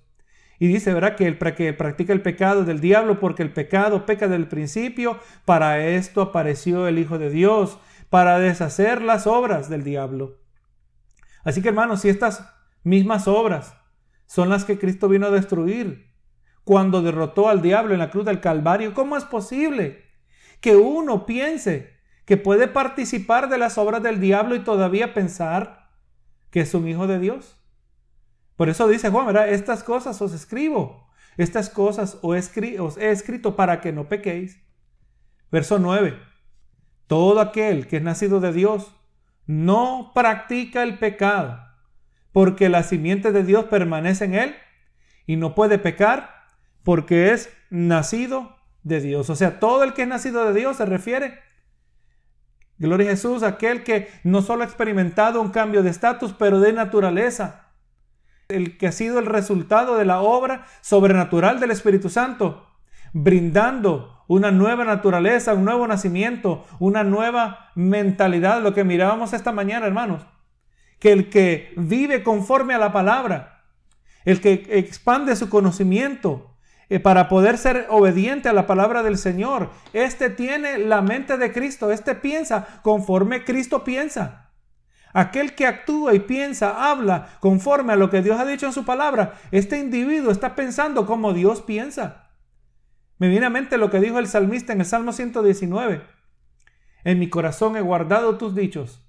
[0.58, 1.14] Y dice, ¿verdad?
[1.14, 5.86] Que el que practica el pecado del diablo, porque el pecado peca del principio, para
[5.86, 7.78] esto apareció el Hijo de Dios,
[8.12, 10.36] para deshacer las obras del diablo.
[11.44, 12.46] Así que hermanos, si estas
[12.82, 13.74] mismas obras
[14.26, 16.12] son las que Cristo vino a destruir
[16.62, 20.04] cuando derrotó al diablo en la cruz del Calvario, ¿cómo es posible
[20.60, 21.96] que uno piense
[22.26, 25.88] que puede participar de las obras del diablo y todavía pensar
[26.50, 27.56] que es un hijo de Dios?
[28.56, 29.48] Por eso dice Juan, ¿verdad?
[29.48, 31.08] Estas cosas os escribo.
[31.38, 34.62] Estas cosas os, he escrito para que no pequéis.
[35.50, 36.31] Verso 9.
[37.12, 38.90] Todo aquel que es nacido de Dios
[39.44, 41.62] no practica el pecado,
[42.32, 44.54] porque la simiente de Dios permanece en él
[45.26, 46.46] y no puede pecar
[46.82, 49.28] porque es nacido de Dios.
[49.28, 51.38] O sea, todo el que es nacido de Dios se refiere.
[52.78, 56.72] Gloria a Jesús, aquel que no solo ha experimentado un cambio de estatus, pero de
[56.72, 57.74] naturaleza
[58.48, 62.70] el que ha sido el resultado de la obra sobrenatural del Espíritu Santo,
[63.12, 69.86] brindando una nueva naturaleza, un nuevo nacimiento, una nueva mentalidad, lo que mirábamos esta mañana,
[69.86, 70.26] hermanos,
[70.98, 73.64] que el que vive conforme a la palabra,
[74.24, 76.56] el que expande su conocimiento
[76.88, 81.52] eh, para poder ser obediente a la palabra del Señor, este tiene la mente de
[81.52, 84.50] Cristo, este piensa conforme Cristo piensa.
[85.12, 88.86] Aquel que actúa y piensa, habla conforme a lo que Dios ha dicho en su
[88.86, 92.21] palabra, este individuo está pensando como Dios piensa.
[93.22, 96.02] Me viene a mente lo que dijo el salmista en el Salmo 119.
[97.04, 99.00] En mi corazón he guardado tus dichos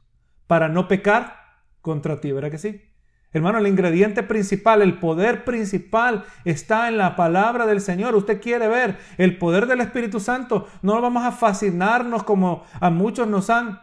[0.46, 1.36] para no pecar
[1.82, 2.94] contra ti, ¿verdad que sí?
[3.32, 8.14] Hermano, el ingrediente principal, el poder principal está en la palabra del Señor.
[8.14, 10.68] Usted quiere ver el poder del Espíritu Santo.
[10.84, 13.80] No vamos a fascinarnos como a muchos nos han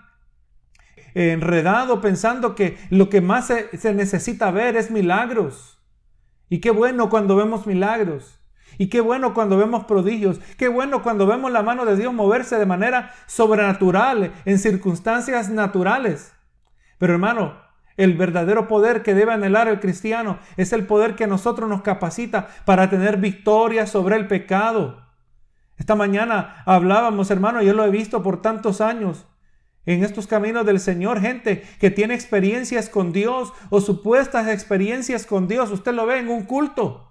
[1.15, 5.83] enredado pensando que lo que más se, necesita ver es milagros.
[6.49, 8.40] Y qué bueno cuando vemos milagros.
[8.81, 10.41] Y qué bueno cuando vemos prodigios.
[10.57, 16.33] Qué bueno cuando vemos la mano de Dios moverse de manera sobrenatural, en circunstancias naturales.
[16.97, 17.61] Pero hermano,
[17.99, 22.49] el verdadero poder que debe anhelar el cristiano es el poder que nosotros nos capacita
[22.65, 25.03] para tener victoria sobre el pecado.
[25.77, 29.27] Esta mañana hablábamos, hermano, yo lo he visto por tantos años
[29.85, 35.49] en estos caminos del Señor, gente que tiene experiencias con Dios o supuestas experiencias con
[35.49, 35.71] Dios.
[35.71, 37.10] Usted lo ve en un culto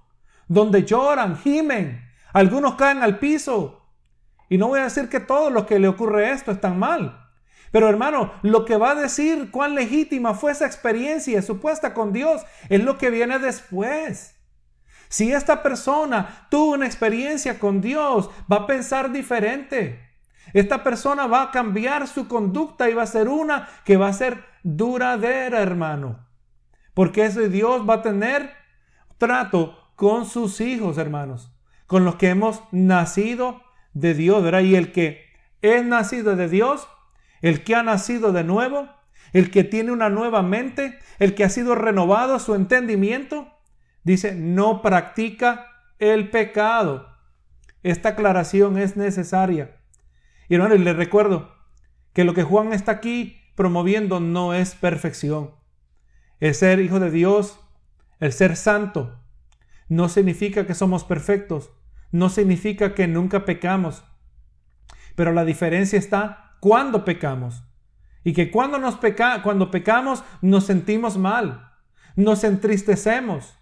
[0.49, 3.85] donde lloran, gimen, algunos caen al piso.
[4.49, 7.27] Y no voy a decir que todo lo que le ocurre esto es tan mal.
[7.71, 12.41] Pero hermano, lo que va a decir cuán legítima fue esa experiencia supuesta con Dios
[12.67, 14.35] es lo que viene después.
[15.07, 19.99] Si esta persona tuvo una experiencia con Dios, va a pensar diferente.
[20.53, 24.13] Esta persona va a cambiar su conducta y va a ser una que va a
[24.13, 26.27] ser duradera, hermano.
[26.95, 28.51] Porque ese Dios va a tener
[29.19, 31.51] trato con sus hijos, hermanos,
[31.85, 34.41] con los que hemos nacido de Dios.
[34.63, 35.25] Y el que
[35.61, 36.87] es nacido de Dios,
[37.41, 38.87] el que ha nacido de nuevo,
[39.33, 43.49] el que tiene una nueva mente, el que ha sido renovado su entendimiento,
[44.05, 45.65] dice, no practica
[45.99, 47.17] el pecado.
[47.83, 49.81] Esta aclaración es necesaria.
[50.47, 51.53] Y hermano, les recuerdo
[52.13, 55.51] que lo que Juan está aquí promoviendo no es perfección.
[56.39, 57.59] El ser hijo de Dios,
[58.21, 59.18] el ser santo,
[59.89, 61.71] no significa que somos perfectos.
[62.11, 64.03] no significa que nunca pecamos.
[65.15, 67.63] Pero la diferencia está cuando pecamos.
[68.23, 71.71] Y que cuando, nos peca, cuando pecamos nos sentimos mal,
[72.15, 73.57] nos entristecemos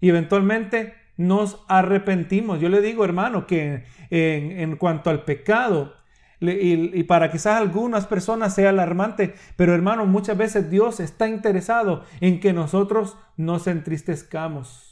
[0.00, 2.60] y eventualmente nos arrepentimos.
[2.60, 5.94] Yo le digo, hermano, que en, cuanto al pecado,
[6.40, 12.40] y, para quizás algunas personas sea alarmante, pero hermano, muchas veces Dios está interesado en
[12.40, 14.91] que nosotros nos entristezcamos.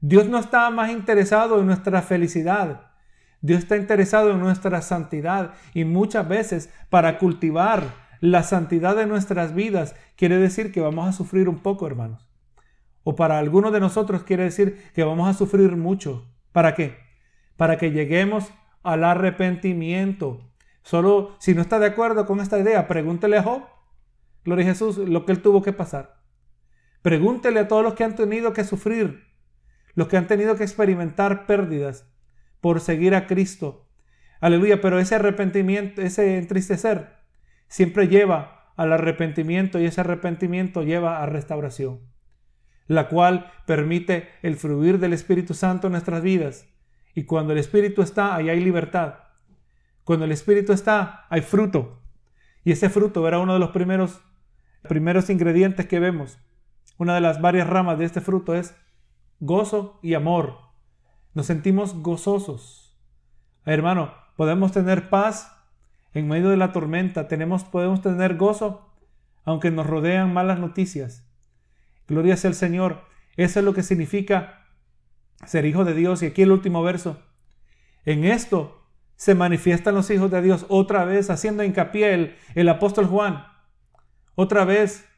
[0.00, 2.92] Dios no está más interesado en nuestra felicidad.
[3.40, 9.54] Dios está interesado en nuestra santidad y muchas veces para cultivar la santidad de nuestras
[9.54, 12.28] vidas quiere decir que vamos a sufrir un poco, hermanos.
[13.04, 16.26] O para algunos de nosotros quiere decir que vamos a sufrir mucho.
[16.52, 16.96] ¿Para qué?
[17.56, 18.50] Para que lleguemos
[18.82, 20.40] al arrepentimiento.
[20.82, 23.62] Solo si no está de acuerdo con esta idea, pregúntele a Job,
[24.46, 26.22] Gloria a Jesús, lo que él tuvo que pasar.
[27.02, 29.25] Pregúntele a todos los que han tenido que sufrir,
[29.96, 32.08] los que han tenido que experimentar pérdidas
[32.60, 33.88] por seguir a Cristo.
[34.40, 37.16] Aleluya, pero ese arrepentimiento, ese entristecer,
[37.66, 42.00] siempre lleva al arrepentimiento y ese arrepentimiento lleva a restauración,
[42.86, 46.68] la cual permite el fluir del Espíritu Santo en nuestras vidas
[47.14, 49.14] y cuando el Espíritu está, ahí hay libertad.
[50.04, 52.02] Cuando el Espíritu está, hay fruto.
[52.62, 54.20] Y ese fruto era uno de los primeros,
[54.86, 56.38] primeros ingredientes que vemos.
[56.98, 58.76] Una de las varias ramas de este fruto es
[59.40, 60.58] gozo y amor.
[61.34, 62.96] Nos sentimos gozosos.
[63.64, 65.52] Hermano, podemos tener paz
[66.14, 67.28] en medio de la tormenta.
[67.28, 68.82] Tenemos, podemos tener gozo
[69.44, 71.28] aunque nos rodean malas noticias.
[72.08, 73.04] Gloria sea al Señor.
[73.36, 74.66] Eso es lo que significa
[75.44, 76.22] ser hijo de Dios.
[76.22, 77.22] Y aquí el último verso.
[78.04, 83.06] En esto se manifiestan los hijos de Dios otra vez, haciendo hincapié el, el apóstol
[83.06, 83.46] Juan.
[84.34, 85.08] Otra vez,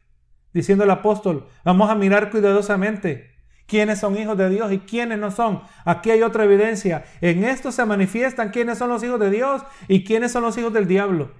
[0.53, 3.28] diciendo el apóstol, vamos a mirar cuidadosamente
[3.69, 5.63] quiénes son hijos de Dios y quiénes no son.
[5.85, 7.05] Aquí hay otra evidencia.
[7.21, 10.73] En esto se manifiestan quiénes son los hijos de Dios y quiénes son los hijos
[10.73, 11.33] del diablo.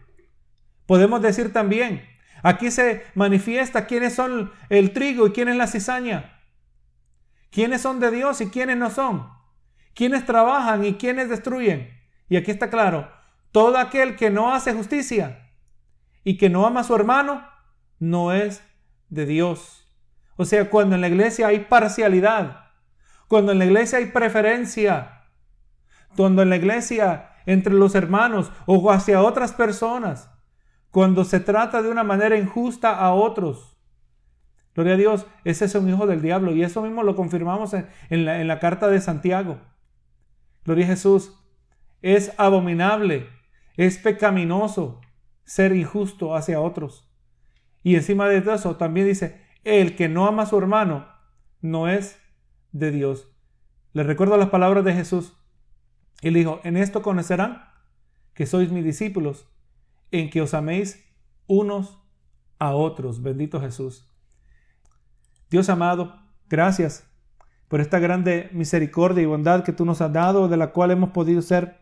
[0.87, 2.07] Podemos decir también,
[2.45, 6.39] aquí se manifiesta quiénes son el trigo y quién es la cizaña
[7.51, 9.29] quiénes son de Dios y quiénes no son,
[9.95, 11.91] quiénes trabajan y quiénes destruyen.
[12.29, 13.11] Y aquí está claro,
[13.53, 15.51] todo aquel que no hace justicia
[16.25, 17.47] y que no ama a su hermano,
[17.99, 18.63] no es
[19.09, 19.88] de Dios.
[20.39, 22.71] O sea, cuando en la iglesia hay parcialidad,
[23.27, 25.25] cuando en la iglesia hay preferencia,
[26.17, 30.31] cuando en la iglesia entre los hermanos o hacia otras personas,
[30.91, 33.75] cuando se trata de una manera injusta a otros,
[34.79, 38.25] Gloria a Dios, ese es un hijo del diablo y eso mismo lo confirmamos en,
[38.25, 39.59] la, la carta de Santiago.
[40.65, 41.35] Gloria a Jesús,
[42.01, 43.27] es abominable,
[43.77, 45.01] es pecaminoso
[45.43, 47.11] ser injusto hacia otros.
[47.83, 51.07] Y encima de eso también dice, el que no ama a su hermano
[51.61, 52.19] no es
[52.73, 53.31] de Dios.
[53.93, 55.35] Les recuerdo las palabras de Jesús.
[56.23, 57.65] Él dijo, en esto conocerán
[58.35, 59.49] que sois mis discípulos,
[60.11, 61.05] en que os améis
[61.47, 61.99] unos
[62.59, 63.23] a otros.
[63.23, 64.09] Bendito Jesús.
[65.51, 66.15] Dios amado,
[66.49, 67.09] gracias
[67.69, 71.11] por esta grande misericordia y bondad que tú nos has dado, de la cual hemos
[71.11, 71.79] podido ser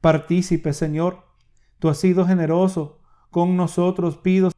[0.00, 1.24] partícipes, Señor.
[1.78, 3.00] Tú has sido generoso
[3.30, 4.16] con nosotros.
[4.16, 4.50] Pido,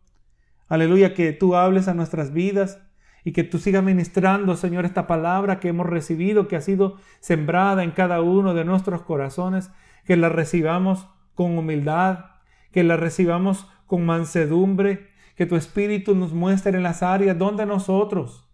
[0.71, 2.81] aleluya, que tú hables a nuestras vidas
[3.23, 7.85] y que tú sigas ministrando, Señor, esta palabra que hemos recibido, que ha sido sembrada
[7.85, 9.71] en cada uno de nuestros corazones,
[10.07, 12.25] que la recibamos con humildad,
[12.73, 18.51] que la recibamos con mansedumbre, que tu Espíritu nos muestre en las áreas donde nosotros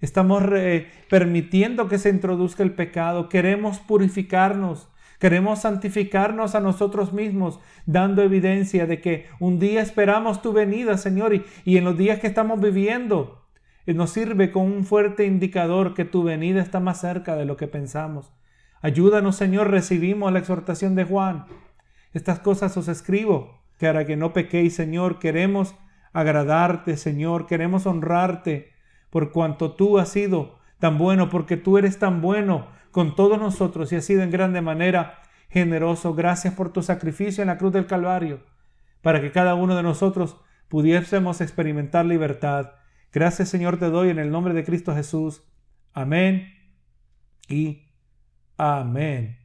[0.00, 0.42] Estamos
[1.10, 3.28] permitiendo que se introduzca el pecado.
[3.28, 4.89] Queremos purificarnos.
[5.20, 11.34] Queremos santificarnos a nosotros mismos, dando evidencia de que un día esperamos tu venida, Señor,
[11.34, 13.44] y, en los días que estamos viviendo
[13.84, 17.58] eh, nos sirve como un fuerte indicador que tu venida está más cerca de lo
[17.58, 18.32] que pensamos.
[18.80, 21.44] Ayúdanos, Señor, recibimos la exhortación de Juan.
[22.14, 25.18] Estas cosas os escribo, para que no pequéis, Señor.
[25.18, 25.74] Queremos
[26.14, 28.72] agradarte, Señor, queremos honrarte
[29.10, 33.92] por cuanto tú has sido tan bueno, porque tú eres tan bueno con todos nosotros
[33.92, 36.14] y has sido en grande manera generoso.
[36.14, 38.44] Gracias por tu sacrificio en la cruz del Calvario,
[39.02, 40.36] para que cada uno de nosotros
[40.68, 42.72] pudiésemos experimentar libertad.
[43.12, 45.42] Gracias Señor te doy en el nombre de Cristo Jesús.
[45.92, 46.54] Amén
[47.48, 47.88] y
[48.56, 49.39] amén.